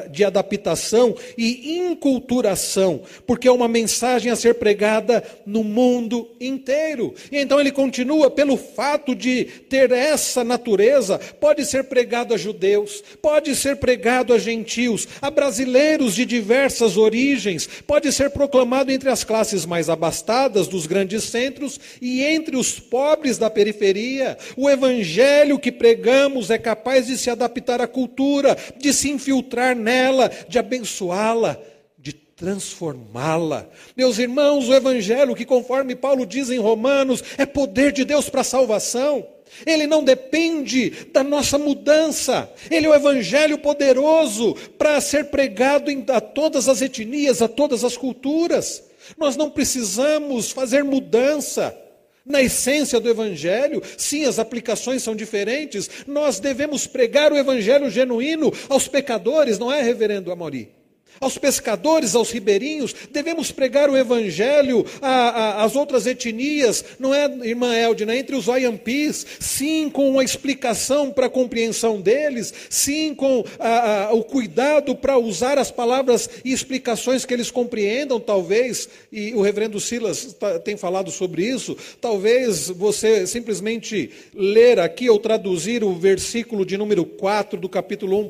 [0.08, 7.12] de adaptação e inculturação, porque é uma mensagem a ser pregada no mundo inteiro.
[7.32, 13.02] E então ele continua, pelo fato de ter essa natureza, pode ser pregado a judeus,
[13.20, 19.24] pode ser pregado a gentios, a brasileiros de diversas origens, pode ser proclamado entre as
[19.24, 24.36] classes mais abastadas dos grandes centros e entre os pobres da periferia.
[24.56, 30.30] O evangelho que pregamos é capaz de se adaptar à cultura, de se infiltrar nela,
[30.48, 31.58] de abençoá-la,
[31.98, 33.68] de transformá-la.
[33.96, 38.42] Meus irmãos, o evangelho que, conforme Paulo diz em Romanos, é poder de Deus para
[38.42, 39.26] a salvação.
[39.66, 42.50] Ele não depende da nossa mudança.
[42.70, 47.96] Ele é o evangelho poderoso para ser pregado a todas as etnias, a todas as
[47.96, 48.82] culturas.
[49.18, 51.76] Nós não precisamos fazer mudança
[52.24, 53.82] na essência do Evangelho.
[53.96, 55.90] Sim, as aplicações são diferentes.
[56.06, 60.79] Nós devemos pregar o Evangelho genuíno aos pecadores, não é, reverendo Amori?
[61.20, 68.16] Aos pescadores, aos ribeirinhos, devemos pregar o evangelho às outras etnias, não é, irmã Eldina,
[68.16, 74.24] entre os Oyampis, sim, com uma explicação para a compreensão deles, sim, com a, o
[74.24, 80.36] cuidado para usar as palavras e explicações que eles compreendam, talvez, e o reverendo Silas
[80.64, 87.04] tem falado sobre isso, talvez você simplesmente ler aqui ou traduzir o versículo de número
[87.04, 88.28] 4 do capítulo 1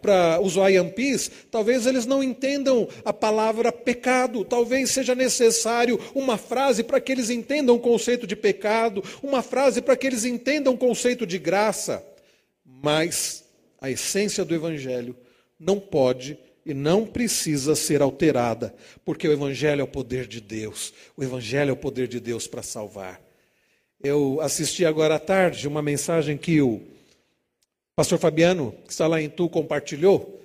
[0.00, 4.44] para os Oyampis, talvez eles não entendam a palavra pecado.
[4.44, 9.80] Talvez seja necessário uma frase para que eles entendam o conceito de pecado, uma frase
[9.80, 12.04] para que eles entendam o conceito de graça.
[12.64, 13.44] Mas
[13.80, 15.16] a essência do Evangelho
[15.58, 20.92] não pode e não precisa ser alterada, porque o Evangelho é o poder de Deus.
[21.16, 23.20] O Evangelho é o poder de Deus para salvar.
[24.00, 26.82] Eu assisti agora à tarde uma mensagem que o
[27.96, 30.38] pastor Fabiano, que está lá em Tu, compartilhou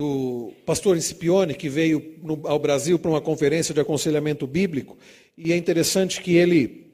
[0.00, 4.96] do pastor Incipione, que veio no, ao Brasil para uma conferência de aconselhamento bíblico,
[5.36, 6.86] e é interessante que ele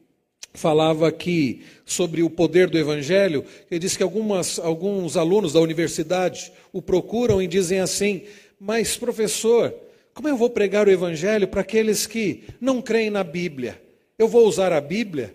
[0.53, 3.45] falava aqui sobre o poder do evangelho.
[3.71, 8.23] Ele disse que algumas, alguns alunos da universidade o procuram e dizem assim:
[8.59, 9.73] Mas, professor,
[10.13, 13.81] como eu vou pregar o evangelho para aqueles que não creem na Bíblia?
[14.19, 15.33] Eu vou usar a Bíblia?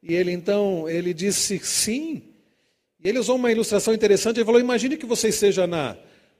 [0.00, 2.22] E ele então, ele disse sim.
[3.02, 4.36] E ele usou uma ilustração interessante.
[4.36, 5.96] Ele falou: Imagine que você esteja na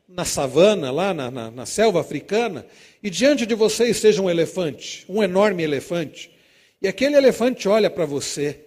[0.09, 2.65] na savana, lá na, na, na selva africana,
[3.03, 6.31] e diante de você esteja um elefante, um enorme elefante,
[6.81, 8.59] e aquele elefante olha para você,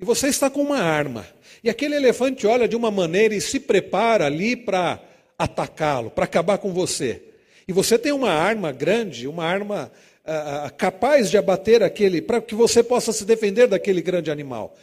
[0.00, 1.26] e você está com uma arma,
[1.62, 4.98] e aquele elefante olha de uma maneira e se prepara ali para
[5.38, 7.22] atacá-lo, para acabar com você.
[7.68, 9.92] E você tem uma arma grande, uma arma
[10.24, 14.76] ah, ah, capaz de abater aquele, para que você possa se defender daquele grande animal.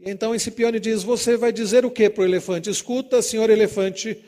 [0.00, 2.70] Então Escipione diz: Você vai dizer o que para o elefante?
[2.70, 4.18] Escuta, senhor elefante,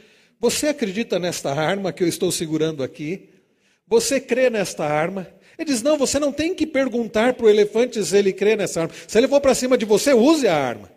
[0.42, 3.30] você acredita nesta arma que eu estou segurando aqui?
[3.86, 5.28] Você crê nesta arma?
[5.56, 8.82] Ele diz: Não, você não tem que perguntar para o elefante se ele crê nessa
[8.82, 8.94] arma.
[9.06, 10.90] Se ele for para cima de você, use a arma.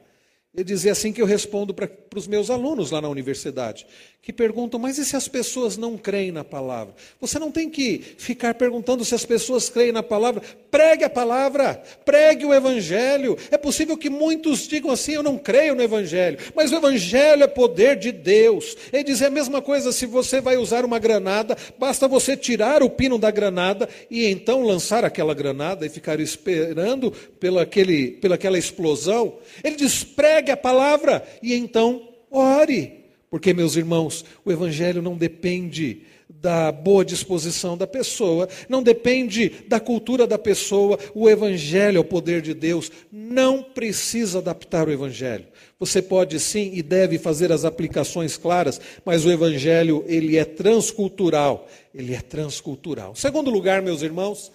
[0.51, 3.85] Ele dizia assim que eu respondo para os meus alunos lá na universidade,
[4.25, 6.93] que perguntam, mas e se as pessoas não creem na palavra?
[7.21, 10.41] Você não tem que ficar perguntando se as pessoas creem na palavra.
[10.69, 13.37] Pregue a palavra, pregue o evangelho.
[13.49, 17.47] É possível que muitos digam assim: eu não creio no evangelho, mas o evangelho é
[17.47, 18.75] poder de Deus.
[18.91, 22.83] Ele diz é a mesma coisa se você vai usar uma granada, basta você tirar
[22.83, 28.35] o pino da granada e então lançar aquela granada e ficar esperando pela, aquele, pela
[28.35, 29.37] aquela explosão.
[29.63, 33.04] Ele diz: pregue pregue a palavra e então ore.
[33.35, 39.77] Porque, meus irmãos, o Evangelho não depende da boa disposição da pessoa, não depende da
[39.77, 45.47] cultura da pessoa, o Evangelho é o poder de Deus, não precisa adaptar o Evangelho.
[45.77, 51.67] Você pode sim e deve fazer as aplicações claras, mas o Evangelho, ele é transcultural,
[51.93, 53.15] ele é transcultural.
[53.15, 54.49] Segundo lugar, meus irmãos,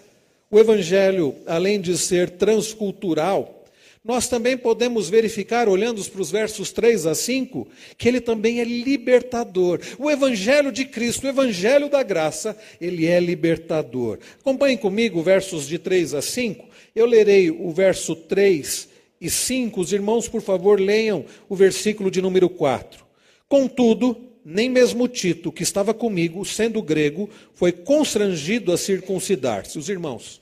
[0.50, 3.59] o Evangelho, além de ser transcultural,
[4.02, 8.64] nós também podemos verificar, olhando para os versos 3 a 5, que ele também é
[8.64, 9.78] libertador.
[9.98, 14.18] O Evangelho de Cristo, o Evangelho da graça, ele é libertador.
[14.40, 16.66] Acompanhem comigo versos de 3 a 5.
[16.94, 18.88] Eu lerei o verso 3
[19.20, 19.78] e 5.
[19.78, 23.04] Os irmãos, por favor, leiam o versículo de número 4.
[23.46, 29.78] Contudo, nem mesmo Tito, que estava comigo, sendo grego, foi constrangido a circuncidar-se.
[29.78, 30.40] Os irmãos.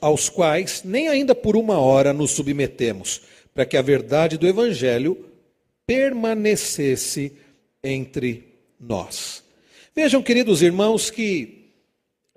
[0.00, 3.20] Aos quais nem ainda por uma hora nos submetemos,
[3.52, 5.26] para que a verdade do Evangelho
[5.86, 7.32] permanecesse
[7.84, 8.44] entre
[8.80, 9.44] nós.
[9.94, 11.66] Vejam, queridos irmãos, que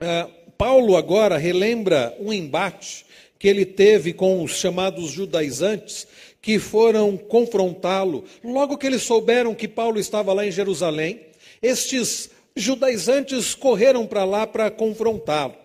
[0.01, 3.05] uh, Paulo agora relembra um embate
[3.39, 6.05] que ele teve com os chamados judaizantes,
[6.41, 8.25] que foram confrontá-lo.
[8.43, 11.21] Logo que eles souberam que Paulo estava lá em Jerusalém,
[11.61, 15.64] estes judaizantes correram para lá para confrontá-lo.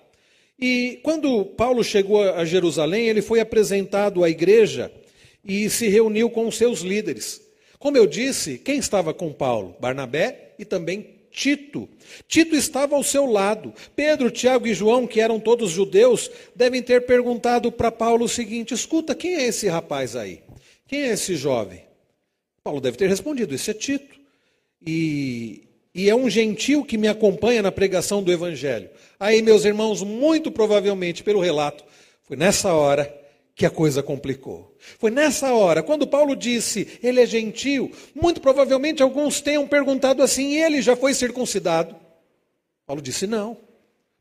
[0.61, 4.93] E quando Paulo chegou a Jerusalém, ele foi apresentado à igreja
[5.45, 7.41] e se reuniu com os seus líderes.
[7.79, 9.75] Como eu disse, quem estava com Paulo?
[9.81, 11.89] Barnabé e também Tito.
[12.29, 13.73] Tito estava ao seu lado.
[13.97, 18.75] Pedro, Tiago e João, que eram todos judeus, devem ter perguntado para Paulo o seguinte:
[18.75, 20.43] escuta, quem é esse rapaz aí?
[20.87, 21.85] Quem é esse jovem?
[22.63, 24.21] Paulo deve ter respondido: esse é Tito.
[24.85, 28.91] E e é um gentil que me acompanha na pregação do Evangelho.
[29.19, 31.85] Aí, meus irmãos, muito provavelmente pelo relato,
[32.23, 33.13] foi nessa hora
[33.55, 34.77] que a coisa complicou.
[34.99, 40.55] Foi nessa hora, quando Paulo disse, ele é gentil, muito provavelmente alguns tenham perguntado assim,
[40.55, 41.95] ele já foi circuncidado?
[42.87, 43.57] Paulo disse, não,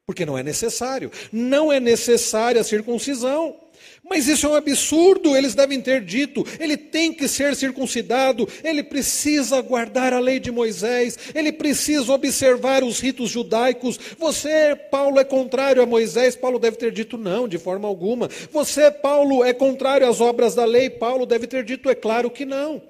[0.09, 1.11] porque não é necessário.
[1.31, 3.55] Não é necessária a circuncisão.
[4.03, 6.45] Mas isso é um absurdo, eles devem ter dito.
[6.59, 12.83] Ele tem que ser circuncidado, ele precisa guardar a lei de Moisés, ele precisa observar
[12.83, 13.99] os ritos judaicos.
[14.17, 16.35] Você, Paulo, é contrário a Moisés?
[16.35, 18.29] Paulo deve ter dito não, de forma alguma.
[18.51, 20.89] Você, Paulo, é contrário às obras da lei?
[20.89, 22.81] Paulo deve ter dito, é claro que não.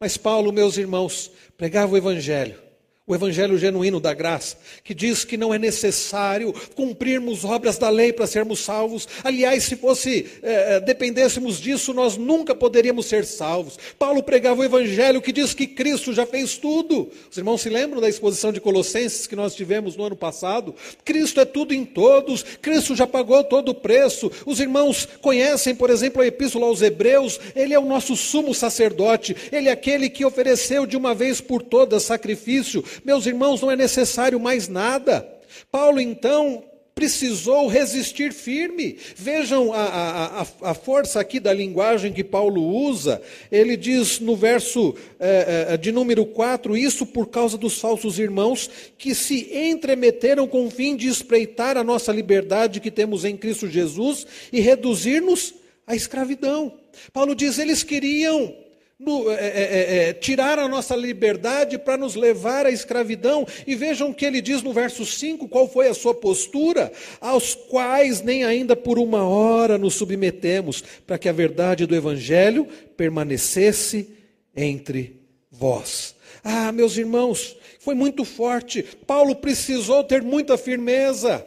[0.00, 2.63] Mas Paulo, meus irmãos, pregava o evangelho
[3.06, 8.14] o evangelho genuíno da graça, que diz que não é necessário cumprirmos obras da lei
[8.14, 9.06] para sermos salvos.
[9.22, 13.78] Aliás, se fosse é, dependêssemos disso, nós nunca poderíamos ser salvos.
[13.98, 17.10] Paulo pregava o evangelho que diz que Cristo já fez tudo.
[17.30, 20.74] Os irmãos se lembram da exposição de Colossenses que nós tivemos no ano passado?
[21.04, 24.32] Cristo é tudo em todos, Cristo já pagou todo o preço.
[24.46, 29.36] Os irmãos conhecem, por exemplo, a epístola aos Hebreus, ele é o nosso sumo sacerdote,
[29.52, 33.76] ele é aquele que ofereceu de uma vez por todas sacrifício meus irmãos, não é
[33.76, 35.26] necessário mais nada.
[35.70, 36.62] Paulo, então,
[36.94, 38.96] precisou resistir firme.
[39.16, 43.20] Vejam a, a, a, força aqui da linguagem que Paulo usa.
[43.50, 48.70] Ele diz no verso é, é, de número 4: Isso por causa dos falsos irmãos
[48.96, 53.68] que se entremeteram com o fim de espreitar a nossa liberdade que temos em Cristo
[53.68, 55.54] Jesus e reduzir-nos
[55.86, 56.72] à escravidão.
[57.12, 58.54] Paulo diz: eles queriam
[58.98, 63.46] no, é, é, é, tirar a nossa liberdade para nos levar à escravidão.
[63.66, 66.92] E vejam o que ele diz no verso 5: qual foi a sua postura?
[67.20, 72.66] Aos quais nem ainda por uma hora nos submetemos, para que a verdade do Evangelho
[72.96, 74.08] permanecesse
[74.56, 75.20] entre
[75.50, 76.14] vós.
[76.42, 78.82] Ah, meus irmãos, foi muito forte.
[79.06, 81.44] Paulo precisou ter muita firmeza.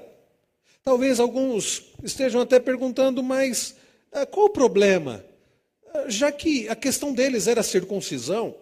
[0.83, 3.75] Talvez alguns estejam até perguntando, mas
[4.11, 5.23] ah, qual o problema?
[6.07, 8.55] Já que a questão deles era a circuncisão,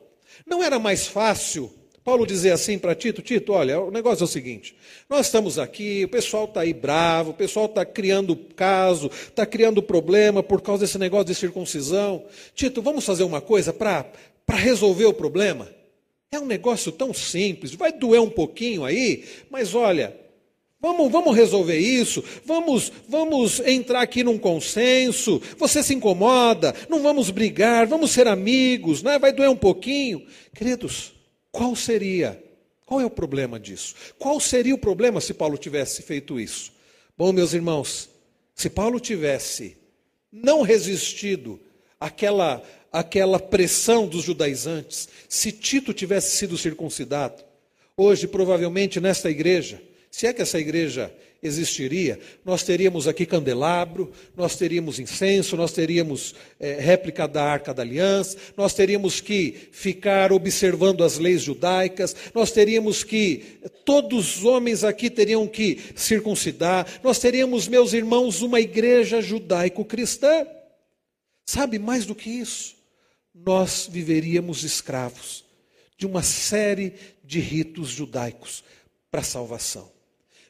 [0.46, 1.72] não era mais fácil
[2.06, 4.76] Paulo dizer assim para Tito: Tito, olha, o negócio é o seguinte:
[5.10, 9.82] nós estamos aqui, o pessoal está aí bravo, o pessoal está criando caso, está criando
[9.82, 12.24] problema por causa desse negócio de circuncisão.
[12.54, 14.06] Tito, vamos fazer uma coisa para
[14.48, 15.68] resolver o problema?
[16.32, 20.16] É um negócio tão simples, vai doer um pouquinho aí, mas olha,
[20.86, 25.42] Vamos, vamos resolver isso, vamos, vamos entrar aqui num consenso.
[25.58, 29.18] Você se incomoda, não vamos brigar, vamos ser amigos, né?
[29.18, 30.24] vai doer um pouquinho.
[30.54, 31.12] Queridos,
[31.52, 32.40] qual seria,
[32.86, 33.96] qual é o problema disso?
[34.20, 36.72] Qual seria o problema se Paulo tivesse feito isso?
[37.18, 38.08] Bom, meus irmãos,
[38.54, 39.76] se Paulo tivesse
[40.32, 41.60] não resistido
[42.00, 42.62] àquela,
[42.92, 47.44] àquela pressão dos judaizantes, se Tito tivesse sido circuncidado,
[47.98, 49.82] hoje, provavelmente, nesta igreja,
[50.16, 51.14] se é que essa igreja
[51.44, 57.82] existiria, nós teríamos aqui candelabro, nós teríamos incenso, nós teríamos é, réplica da arca da
[57.82, 64.86] aliança, nós teríamos que ficar observando as leis judaicas, nós teríamos que, todos os homens
[64.86, 70.48] aqui teriam que circuncidar, nós teríamos, meus irmãos, uma igreja judaico-cristã.
[71.46, 72.78] Sabe, mais do que isso,
[73.34, 75.44] nós viveríamos escravos
[75.98, 78.64] de uma série de ritos judaicos
[79.12, 79.95] para salvação.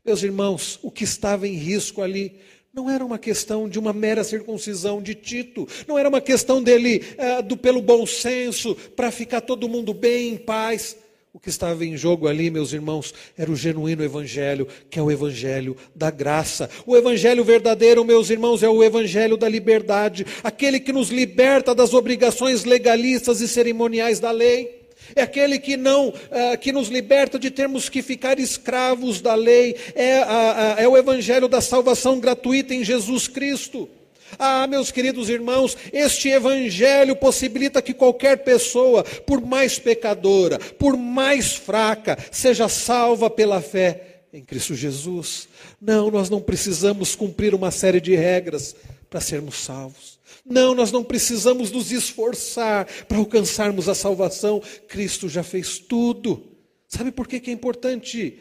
[0.06, 2.34] Meus irmãos, o que estava em risco ali
[2.72, 7.04] não era uma questão de uma mera circuncisão de Tito, não era uma questão dele
[7.18, 10.96] é, do pelo bom senso para ficar todo mundo bem, em paz.
[11.34, 15.12] O que estava em jogo ali, meus irmãos, era o genuíno evangelho, que é o
[15.12, 16.70] evangelho da graça.
[16.86, 21.96] O evangelho verdadeiro, meus irmãos, é o evangelho da liberdade, aquele que nos liberta das
[21.96, 24.85] obrigações legalistas e cerimoniais da lei
[25.16, 29.76] é aquele que não, uh, que nos liberta de termos que ficar escravos da lei,
[29.96, 33.90] é, é o evangelho da salvação gratuita em Jesus Cristo.
[34.38, 41.54] Ah, meus queridos irmãos, este evangelho possibilita que qualquer pessoa, por mais pecadora, por mais
[41.54, 45.48] fraca, seja salva pela fé em Cristo Jesus.
[45.80, 48.76] Não, nós não precisamos cumprir uma série de regras
[49.10, 50.15] para sermos salvos.
[50.46, 54.62] Não, nós não precisamos nos esforçar para alcançarmos a salvação.
[54.88, 56.44] Cristo já fez tudo.
[56.88, 58.40] Sabe por que, que é importante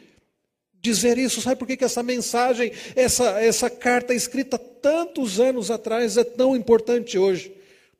[0.82, 1.40] dizer isso?
[1.40, 6.55] Sabe por que, que essa mensagem, essa, essa carta escrita tantos anos atrás é tão
[6.55, 7.50] importante hoje?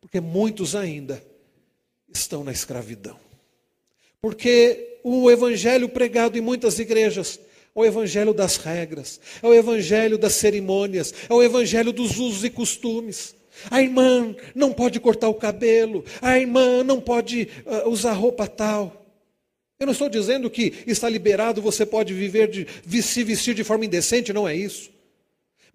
[0.03, 1.25] Porque muitos ainda
[2.13, 3.19] estão na escravidão.
[4.21, 7.41] Porque o evangelho pregado em muitas igrejas
[7.75, 12.45] é o evangelho das regras, é o evangelho das cerimônias, é o evangelho dos usos
[12.45, 13.35] e costumes.
[13.71, 19.05] A irmã não pode cortar o cabelo, a irmã não pode uh, usar roupa tal.
[19.79, 23.85] Eu não estou dizendo que está liberado, você pode viver de se vestir de forma
[23.85, 24.94] indecente, não é isso.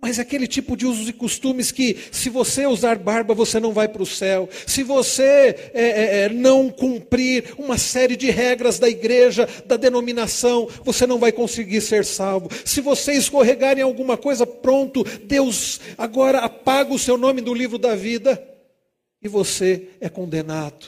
[0.01, 3.87] Mas aquele tipo de usos e costumes que, se você usar barba, você não vai
[3.89, 4.47] para o céu.
[4.65, 10.69] Se você é, é, é, não cumprir uma série de regras da igreja, da denominação,
[10.85, 12.49] você não vai conseguir ser salvo.
[12.63, 17.77] Se você escorregar em alguma coisa, pronto, Deus agora apaga o seu nome do livro
[17.77, 18.41] da vida
[19.21, 20.87] e você é condenado.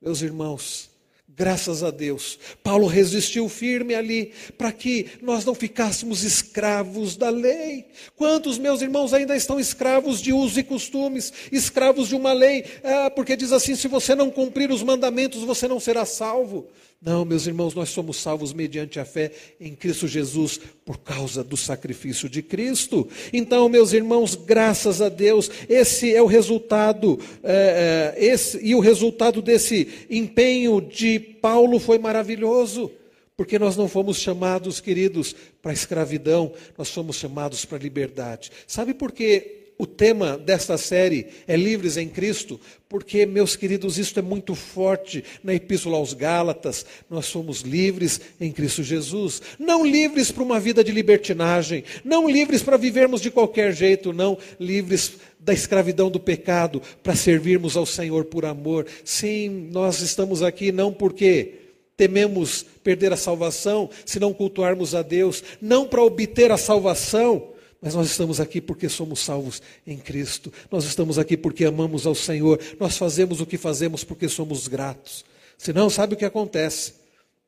[0.00, 0.91] Meus irmãos,
[1.34, 7.86] Graças a Deus, Paulo resistiu firme ali para que nós não ficássemos escravos da lei.
[8.16, 12.66] Quantos meus irmãos ainda estão escravos de usos e costumes, escravos de uma lei?
[12.84, 16.68] Ah, porque diz assim: se você não cumprir os mandamentos, você não será salvo.
[17.04, 21.56] Não, meus irmãos, nós somos salvos mediante a fé em Cristo Jesus por causa do
[21.56, 23.08] sacrifício de Cristo.
[23.32, 28.78] Então, meus irmãos, graças a Deus, esse é o resultado, é, é, esse, e o
[28.78, 32.88] resultado desse empenho de Paulo foi maravilhoso,
[33.36, 38.52] porque nós não fomos chamados, queridos, para escravidão, nós fomos chamados para liberdade.
[38.64, 39.61] Sabe por quê?
[39.82, 45.24] O tema desta série é Livres em Cristo, porque, meus queridos, isto é muito forte
[45.42, 46.86] na Epístola aos Gálatas.
[47.10, 49.42] Nós somos livres em Cristo Jesus.
[49.58, 54.38] Não livres para uma vida de libertinagem, não livres para vivermos de qualquer jeito, não.
[54.60, 58.86] Livres da escravidão do pecado, para servirmos ao Senhor por amor.
[59.04, 61.54] Sim, nós estamos aqui não porque
[61.96, 67.51] tememos perder a salvação, se não cultuarmos a Deus, não para obter a salvação
[67.82, 70.52] Mas nós estamos aqui porque somos salvos em Cristo.
[70.70, 72.60] Nós estamos aqui porque amamos ao Senhor.
[72.78, 75.24] Nós fazemos o que fazemos porque somos gratos.
[75.58, 76.94] Senão, sabe o que acontece?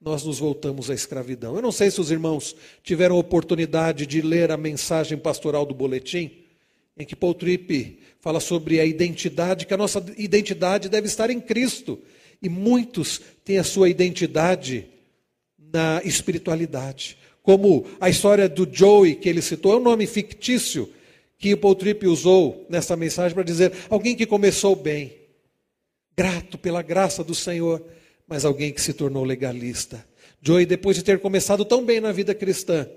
[0.01, 1.55] Nós nos voltamos à escravidão.
[1.55, 6.33] Eu não sei se os irmãos tiveram oportunidade de ler a mensagem pastoral do boletim,
[6.99, 11.41] em que Paul Tripp fala sobre a identidade, que a nossa identidade deve estar em
[11.41, 12.01] Cristo.
[12.43, 14.89] E muitos têm a sua identidade
[15.73, 17.17] na espiritualidade.
[17.45, 20.91] Como a história do Joey, que ele citou, é um nome fictício
[21.37, 25.13] que o Paul Tripp usou nessa mensagem para dizer alguém que começou bem,
[26.17, 27.85] grato pela graça do Senhor,
[28.27, 30.03] mas alguém que se tornou legalista.
[30.41, 32.89] Joey, depois de ter começado tão bem na vida cristã,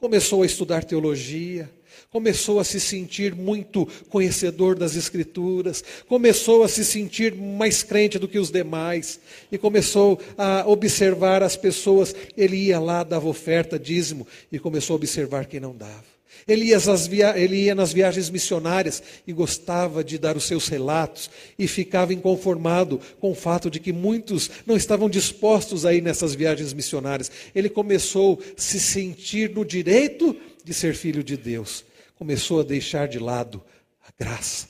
[0.00, 1.70] começou a estudar teologia,
[2.10, 8.26] começou a se sentir muito conhecedor das Escrituras, começou a se sentir mais crente do
[8.26, 9.20] que os demais,
[9.52, 12.14] e começou a observar as pessoas.
[12.36, 16.19] Ele ia lá, dava oferta, dízimo, e começou a observar quem não dava.
[16.50, 17.38] Ele ia, via...
[17.38, 23.00] ele ia, nas viagens missionárias e gostava de dar os seus relatos e ficava inconformado
[23.20, 27.30] com o fato de que muitos não estavam dispostos a ir nessas viagens missionárias.
[27.54, 31.84] Ele começou a se sentir no direito de ser filho de Deus
[32.20, 33.64] começou a deixar de lado
[34.06, 34.68] a graça.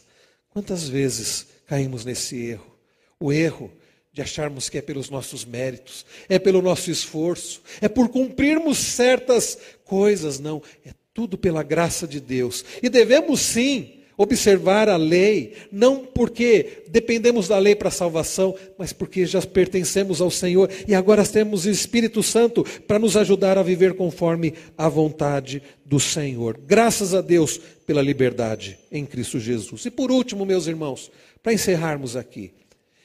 [0.50, 2.78] Quantas vezes caímos nesse erro?
[3.18, 3.72] O erro
[4.12, 9.58] de acharmos que é pelos nossos méritos, é pelo nosso esforço, é por cumprirmos certas
[9.84, 10.38] coisas.
[10.38, 12.64] Não, é tudo pela graça de Deus.
[12.82, 18.92] E devemos sim observar a lei, não porque dependemos da lei para a salvação, mas
[18.92, 23.62] porque já pertencemos ao Senhor e agora temos o Espírito Santo para nos ajudar a
[23.62, 26.60] viver conforme a vontade do Senhor.
[26.66, 29.86] Graças a Deus pela liberdade em Cristo Jesus.
[29.86, 31.10] E por último, meus irmãos,
[31.42, 32.52] para encerrarmos aqui,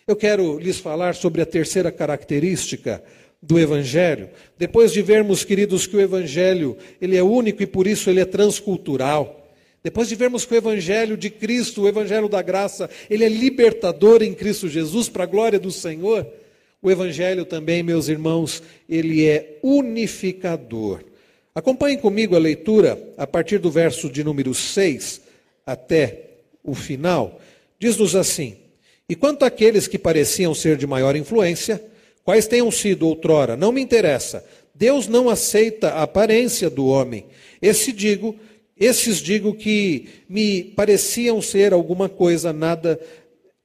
[0.06, 3.02] eu quero lhes falar sobre a terceira característica
[3.42, 4.30] do evangelho.
[4.58, 8.26] Depois de vermos, queridos, que o evangelho, ele é único e por isso ele é
[8.26, 9.46] transcultural.
[9.86, 14.24] Depois de vermos que o Evangelho de Cristo, o Evangelho da graça, ele é libertador
[14.24, 16.26] em Cristo Jesus, para a glória do Senhor,
[16.82, 21.02] o Evangelho também, meus irmãos, ele é unificador.
[21.54, 25.22] Acompanhem comigo a leitura a partir do verso de número 6
[25.64, 26.32] até
[26.64, 27.40] o final.
[27.80, 28.58] Diz-nos assim:
[29.08, 31.80] E quanto àqueles que pareciam ser de maior influência,
[32.26, 34.44] quais tenham sido outrora, não me interessa.
[34.74, 37.28] Deus não aceita a aparência do homem.
[37.62, 38.36] Esse digo
[38.78, 43.00] esses digo que me pareciam ser alguma coisa, nada,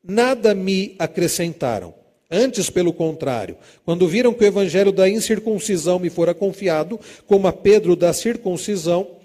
[0.05, 1.93] nada me acrescentaram.
[2.31, 7.53] Antes, pelo contrário, quando viram que o evangelho da incircuncisão me fora confiado, como a
[7.53, 9.17] Pedro da circuncisão,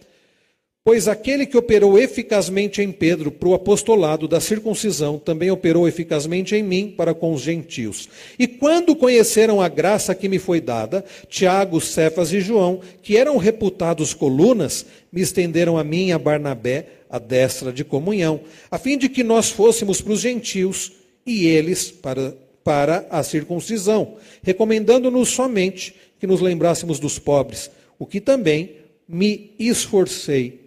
[0.88, 6.55] Pois aquele que operou eficazmente em Pedro para o apostolado da circuncisão, também operou eficazmente
[6.55, 8.07] em mim para com os gentios.
[8.38, 13.38] E quando conheceram a graça que me foi dada, Tiago, Cefas e João, que eram
[13.38, 18.95] reputados colunas, me estenderam a mim e a Barnabé a destra de comunhão, a fim
[18.95, 20.91] de que nós fôssemos para os gentios
[21.25, 28.21] e eles para, para a circuncisão, recomendando-nos somente que nos lembrássemos dos pobres, o que
[28.21, 28.75] também
[29.09, 30.64] me esforcei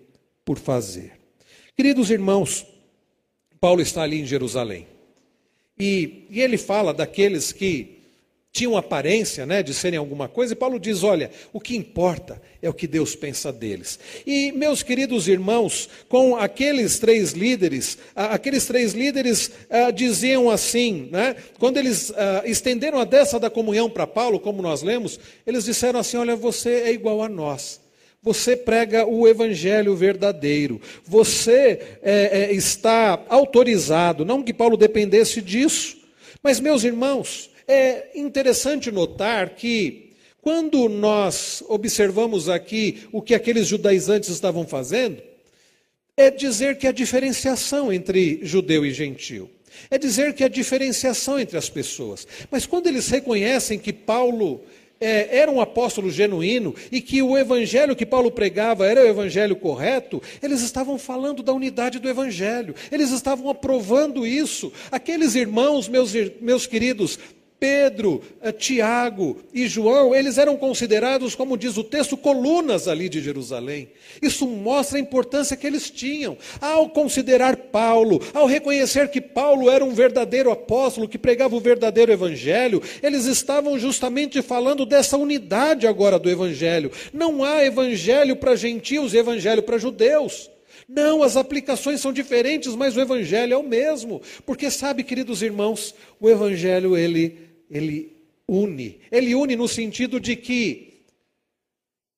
[0.48, 1.12] por fazer.
[1.76, 2.64] Queridos irmãos,
[3.60, 4.86] Paulo está ali em Jerusalém.
[5.78, 7.98] E, e ele fala daqueles que
[8.50, 12.68] tinham aparência né, de serem alguma coisa, e Paulo diz: olha, o que importa é
[12.70, 13.98] o que Deus pensa deles.
[14.26, 21.36] E, meus queridos irmãos, com aqueles três líderes, aqueles três líderes ah, diziam assim, né,
[21.58, 26.00] quando eles ah, estenderam a dessa da comunhão para Paulo, como nós lemos, eles disseram
[26.00, 27.86] assim: olha, você é igual a nós.
[28.28, 30.78] Você prega o evangelho verdadeiro.
[31.02, 34.22] Você é, é, está autorizado.
[34.22, 35.96] Não que Paulo dependesse disso.
[36.42, 40.12] Mas, meus irmãos, é interessante notar que,
[40.42, 45.22] quando nós observamos aqui o que aqueles judaizantes estavam fazendo,
[46.14, 49.48] é dizer que a diferenciação entre judeu e gentil.
[49.90, 52.28] É dizer que a diferenciação entre as pessoas.
[52.50, 54.62] Mas quando eles reconhecem que Paulo
[55.00, 59.56] é, era um apóstolo genuíno e que o evangelho que Paulo pregava era o evangelho
[59.56, 64.72] correto, eles estavam falando da unidade do evangelho, eles estavam aprovando isso.
[64.90, 67.18] Aqueles irmãos, meus, meus queridos,
[67.60, 73.20] Pedro, eh, Tiago e João, eles eram considerados, como diz o texto, colunas ali de
[73.20, 73.88] Jerusalém.
[74.22, 76.36] Isso mostra a importância que eles tinham.
[76.60, 82.12] Ao considerar Paulo, ao reconhecer que Paulo era um verdadeiro apóstolo, que pregava o verdadeiro
[82.12, 86.92] evangelho, eles estavam justamente falando dessa unidade agora do evangelho.
[87.12, 90.48] Não há evangelho para gentios e evangelho para judeus.
[90.88, 94.22] Não, as aplicações são diferentes, mas o evangelho é o mesmo.
[94.46, 98.16] Porque sabe, queridos irmãos, o evangelho ele ele
[98.48, 99.00] une.
[99.10, 101.04] Ele une no sentido de que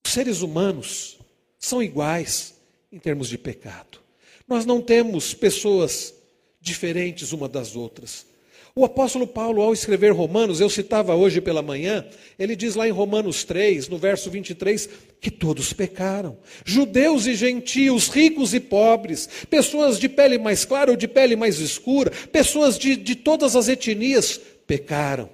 [0.04, 1.18] os seres humanos
[1.58, 2.54] são iguais
[2.90, 3.98] em termos de pecado.
[4.46, 6.14] Nós não temos pessoas
[6.60, 8.26] diferentes uma das outras.
[8.74, 12.06] O apóstolo Paulo, ao escrever Romanos, eu citava hoje pela manhã,
[12.38, 14.88] ele diz lá em Romanos 3, no verso 23,
[15.20, 16.38] que todos pecaram.
[16.64, 21.58] Judeus e gentios, ricos e pobres, pessoas de pele mais clara ou de pele mais
[21.58, 25.28] escura, pessoas de, de todas as etnias pecaram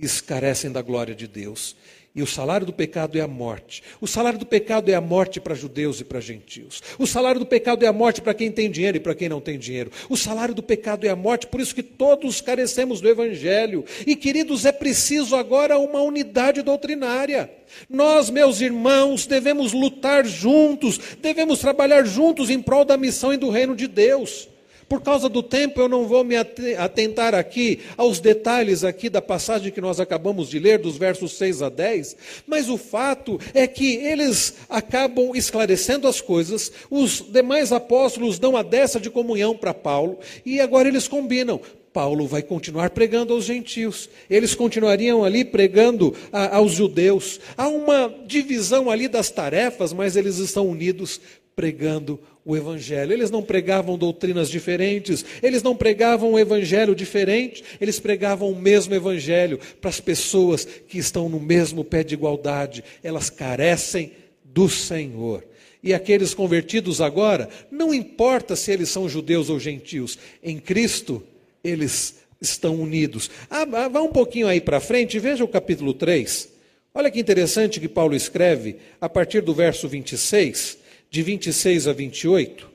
[0.00, 1.76] escarecem da glória de Deus.
[2.18, 3.80] E o salário do pecado é a morte.
[4.00, 6.82] O salário do pecado é a morte para judeus e para gentios.
[6.98, 9.40] O salário do pecado é a morte para quem tem dinheiro e para quem não
[9.40, 9.92] tem dinheiro.
[10.08, 13.84] O salário do pecado é a morte, por isso que todos carecemos do evangelho.
[14.04, 17.48] E queridos, é preciso agora uma unidade doutrinária.
[17.88, 23.48] Nós, meus irmãos, devemos lutar juntos, devemos trabalhar juntos em prol da missão e do
[23.48, 24.48] reino de Deus.
[24.88, 29.70] Por causa do tempo, eu não vou me atentar aqui aos detalhes aqui da passagem
[29.70, 32.16] que nós acabamos de ler, dos versos 6 a 10,
[32.46, 38.62] mas o fato é que eles acabam esclarecendo as coisas, os demais apóstolos dão a
[38.62, 41.60] dessa de comunhão para Paulo, e agora eles combinam.
[41.92, 47.40] Paulo vai continuar pregando aos gentios, eles continuariam ali pregando a, aos judeus.
[47.56, 51.20] Há uma divisão ali das tarefas, mas eles estão unidos
[51.58, 53.12] pregando o Evangelho.
[53.12, 58.94] Eles não pregavam doutrinas diferentes, eles não pregavam um Evangelho diferente, eles pregavam o mesmo
[58.94, 62.84] Evangelho para as pessoas que estão no mesmo pé de igualdade.
[63.02, 64.12] Elas carecem
[64.44, 65.44] do Senhor.
[65.82, 71.24] E aqueles convertidos agora, não importa se eles são judeus ou gentios, em Cristo
[71.64, 73.28] eles estão unidos.
[73.50, 76.50] Ah, ah vá um pouquinho aí para frente, veja o capítulo 3.
[76.94, 80.77] Olha que interessante que Paulo escreve a partir do verso 26
[81.10, 82.68] de 26 a 28,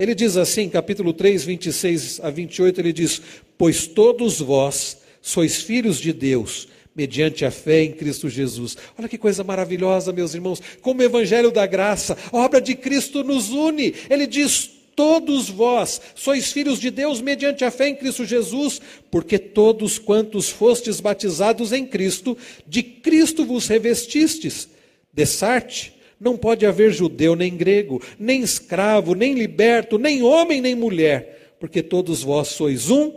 [0.00, 3.20] ele diz assim, capítulo 3, 26 a 28, ele diz:
[3.58, 8.78] Pois todos vós sois filhos de Deus, mediante a fé em Cristo Jesus.
[8.98, 13.22] Olha que coisa maravilhosa, meus irmãos, como o evangelho da graça, a obra de Cristo
[13.22, 13.94] nos une.
[14.08, 19.38] Ele diz: Todos vós sois filhos de Deus mediante a fé em Cristo Jesus, porque
[19.38, 24.66] todos quantos fostes batizados em Cristo, de Cristo vos revestistes.
[25.12, 31.54] Dessarte, não pode haver judeu nem grego, nem escravo, nem liberto, nem homem nem mulher,
[31.58, 33.12] porque todos vós sois um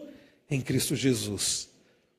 [0.50, 1.70] em Cristo Jesus.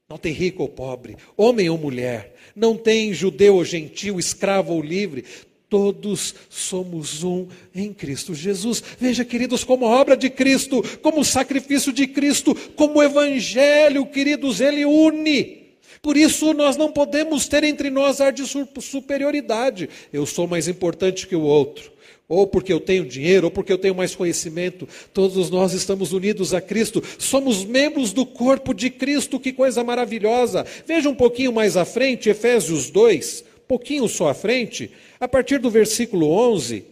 [0.06, 4.82] Não tem rico ou pobre, homem ou mulher, não tem judeu ou gentil, escravo ou
[4.82, 5.24] livre,
[5.70, 8.82] todos somos um em Cristo Jesus.
[9.00, 14.84] Veja, queridos, como a obra de Cristo, como sacrifício de Cristo, como Evangelho, queridos, ele
[14.84, 15.63] une.
[16.04, 19.88] Por isso, nós não podemos ter entre nós ar de superioridade.
[20.12, 21.90] Eu sou mais importante que o outro.
[22.28, 24.86] Ou porque eu tenho dinheiro, ou porque eu tenho mais conhecimento.
[25.14, 27.02] Todos nós estamos unidos a Cristo.
[27.18, 29.40] Somos membros do corpo de Cristo.
[29.40, 30.66] Que coisa maravilhosa.
[30.86, 35.70] Veja um pouquinho mais à frente, Efésios 2, pouquinho só à frente, a partir do
[35.70, 36.84] versículo 11.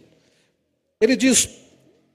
[0.99, 1.49] Ele diz,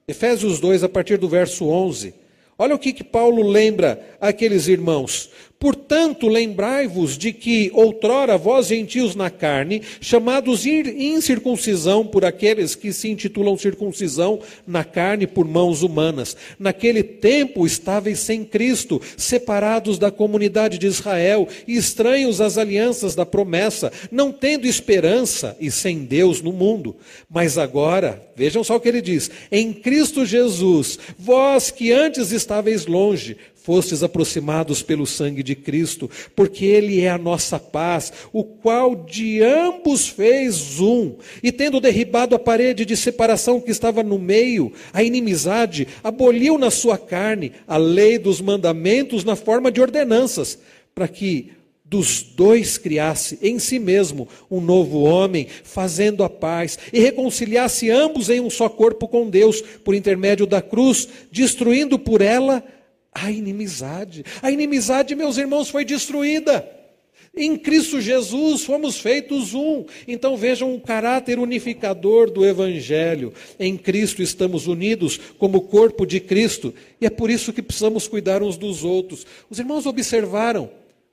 [0.05, 2.13] Efésios 2, a partir do verso 11.
[2.61, 5.29] Olha o que, que Paulo lembra àqueles irmãos.
[5.59, 13.09] Portanto, lembrai-vos de que outrora vós gentios na carne, chamados incircuncisão por aqueles que se
[13.09, 20.77] intitulam circuncisão na carne por mãos humanas, naquele tempo estáveis sem Cristo, separados da comunidade
[20.77, 26.53] de Israel e estranhos às alianças da promessa, não tendo esperança e sem Deus no
[26.53, 26.95] mundo.
[27.29, 32.85] Mas agora, vejam só o que ele diz: em Cristo Jesus, vós que antes estáveis
[32.85, 33.35] longe,
[33.69, 39.43] fostes aproximados pelo sangue de Cristo, porque Ele é a nossa paz, o qual de
[39.43, 41.13] ambos fez um,
[41.43, 46.71] e tendo derribado a parede de separação que estava no meio, a inimizade, aboliu na
[46.71, 50.57] sua carne a lei dos mandamentos na forma de ordenanças,
[50.95, 51.51] para que
[51.85, 58.31] dos dois criasse em si mesmo um novo homem, fazendo a paz, e reconciliasse ambos
[58.31, 62.63] em um só corpo com Deus, por intermédio da cruz, destruindo por ela
[63.13, 64.23] a inimizade.
[64.41, 66.79] A inimizade, meus irmãos, foi destruída.
[67.35, 69.85] Em Cristo Jesus fomos feitos um.
[70.07, 73.33] Então vejam o caráter unificador do Evangelho.
[73.59, 76.73] Em Cristo estamos unidos como corpo de Cristo.
[76.99, 79.25] E é por isso que precisamos cuidar uns dos outros.
[79.49, 80.69] Os irmãos observaram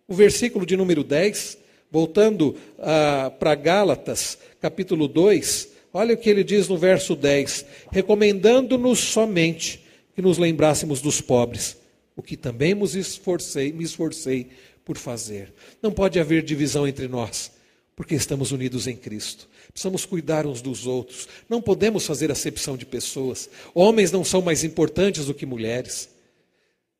[0.08, 1.58] o versículo de número 10,
[1.90, 5.76] voltando ah, para Gálatas, capítulo 2.
[5.92, 9.80] Olha o que ele diz no verso 10: recomendando-nos somente
[10.14, 11.85] que nos lembrássemos dos pobres
[12.16, 14.48] o que também me esforcei, me esforcei
[14.84, 15.52] por fazer.
[15.82, 17.52] Não pode haver divisão entre nós,
[17.94, 19.48] porque estamos unidos em Cristo.
[19.70, 21.28] Precisamos cuidar uns dos outros.
[21.48, 23.50] Não podemos fazer acepção de pessoas.
[23.74, 26.08] Homens não são mais importantes do que mulheres.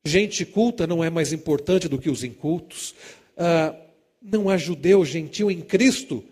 [0.04, 2.94] Gente culta não é mais importante do que os incultos.
[3.36, 3.74] Ah,
[4.20, 6.22] não há judeu, gentil em Cristo.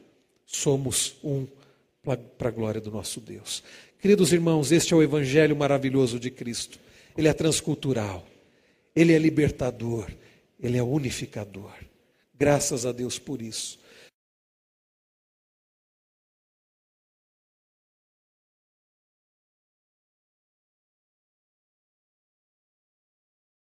[0.45, 1.47] Somos um
[2.03, 3.63] para a glória do nosso Deus.
[4.01, 6.79] Queridos irmãos, este é o Evangelho maravilhoso de Cristo.
[7.17, 8.27] Ele é transcultural,
[8.95, 10.11] ele é libertador,
[10.61, 11.73] ele é unificador.
[12.37, 13.79] Graças a Deus por isso.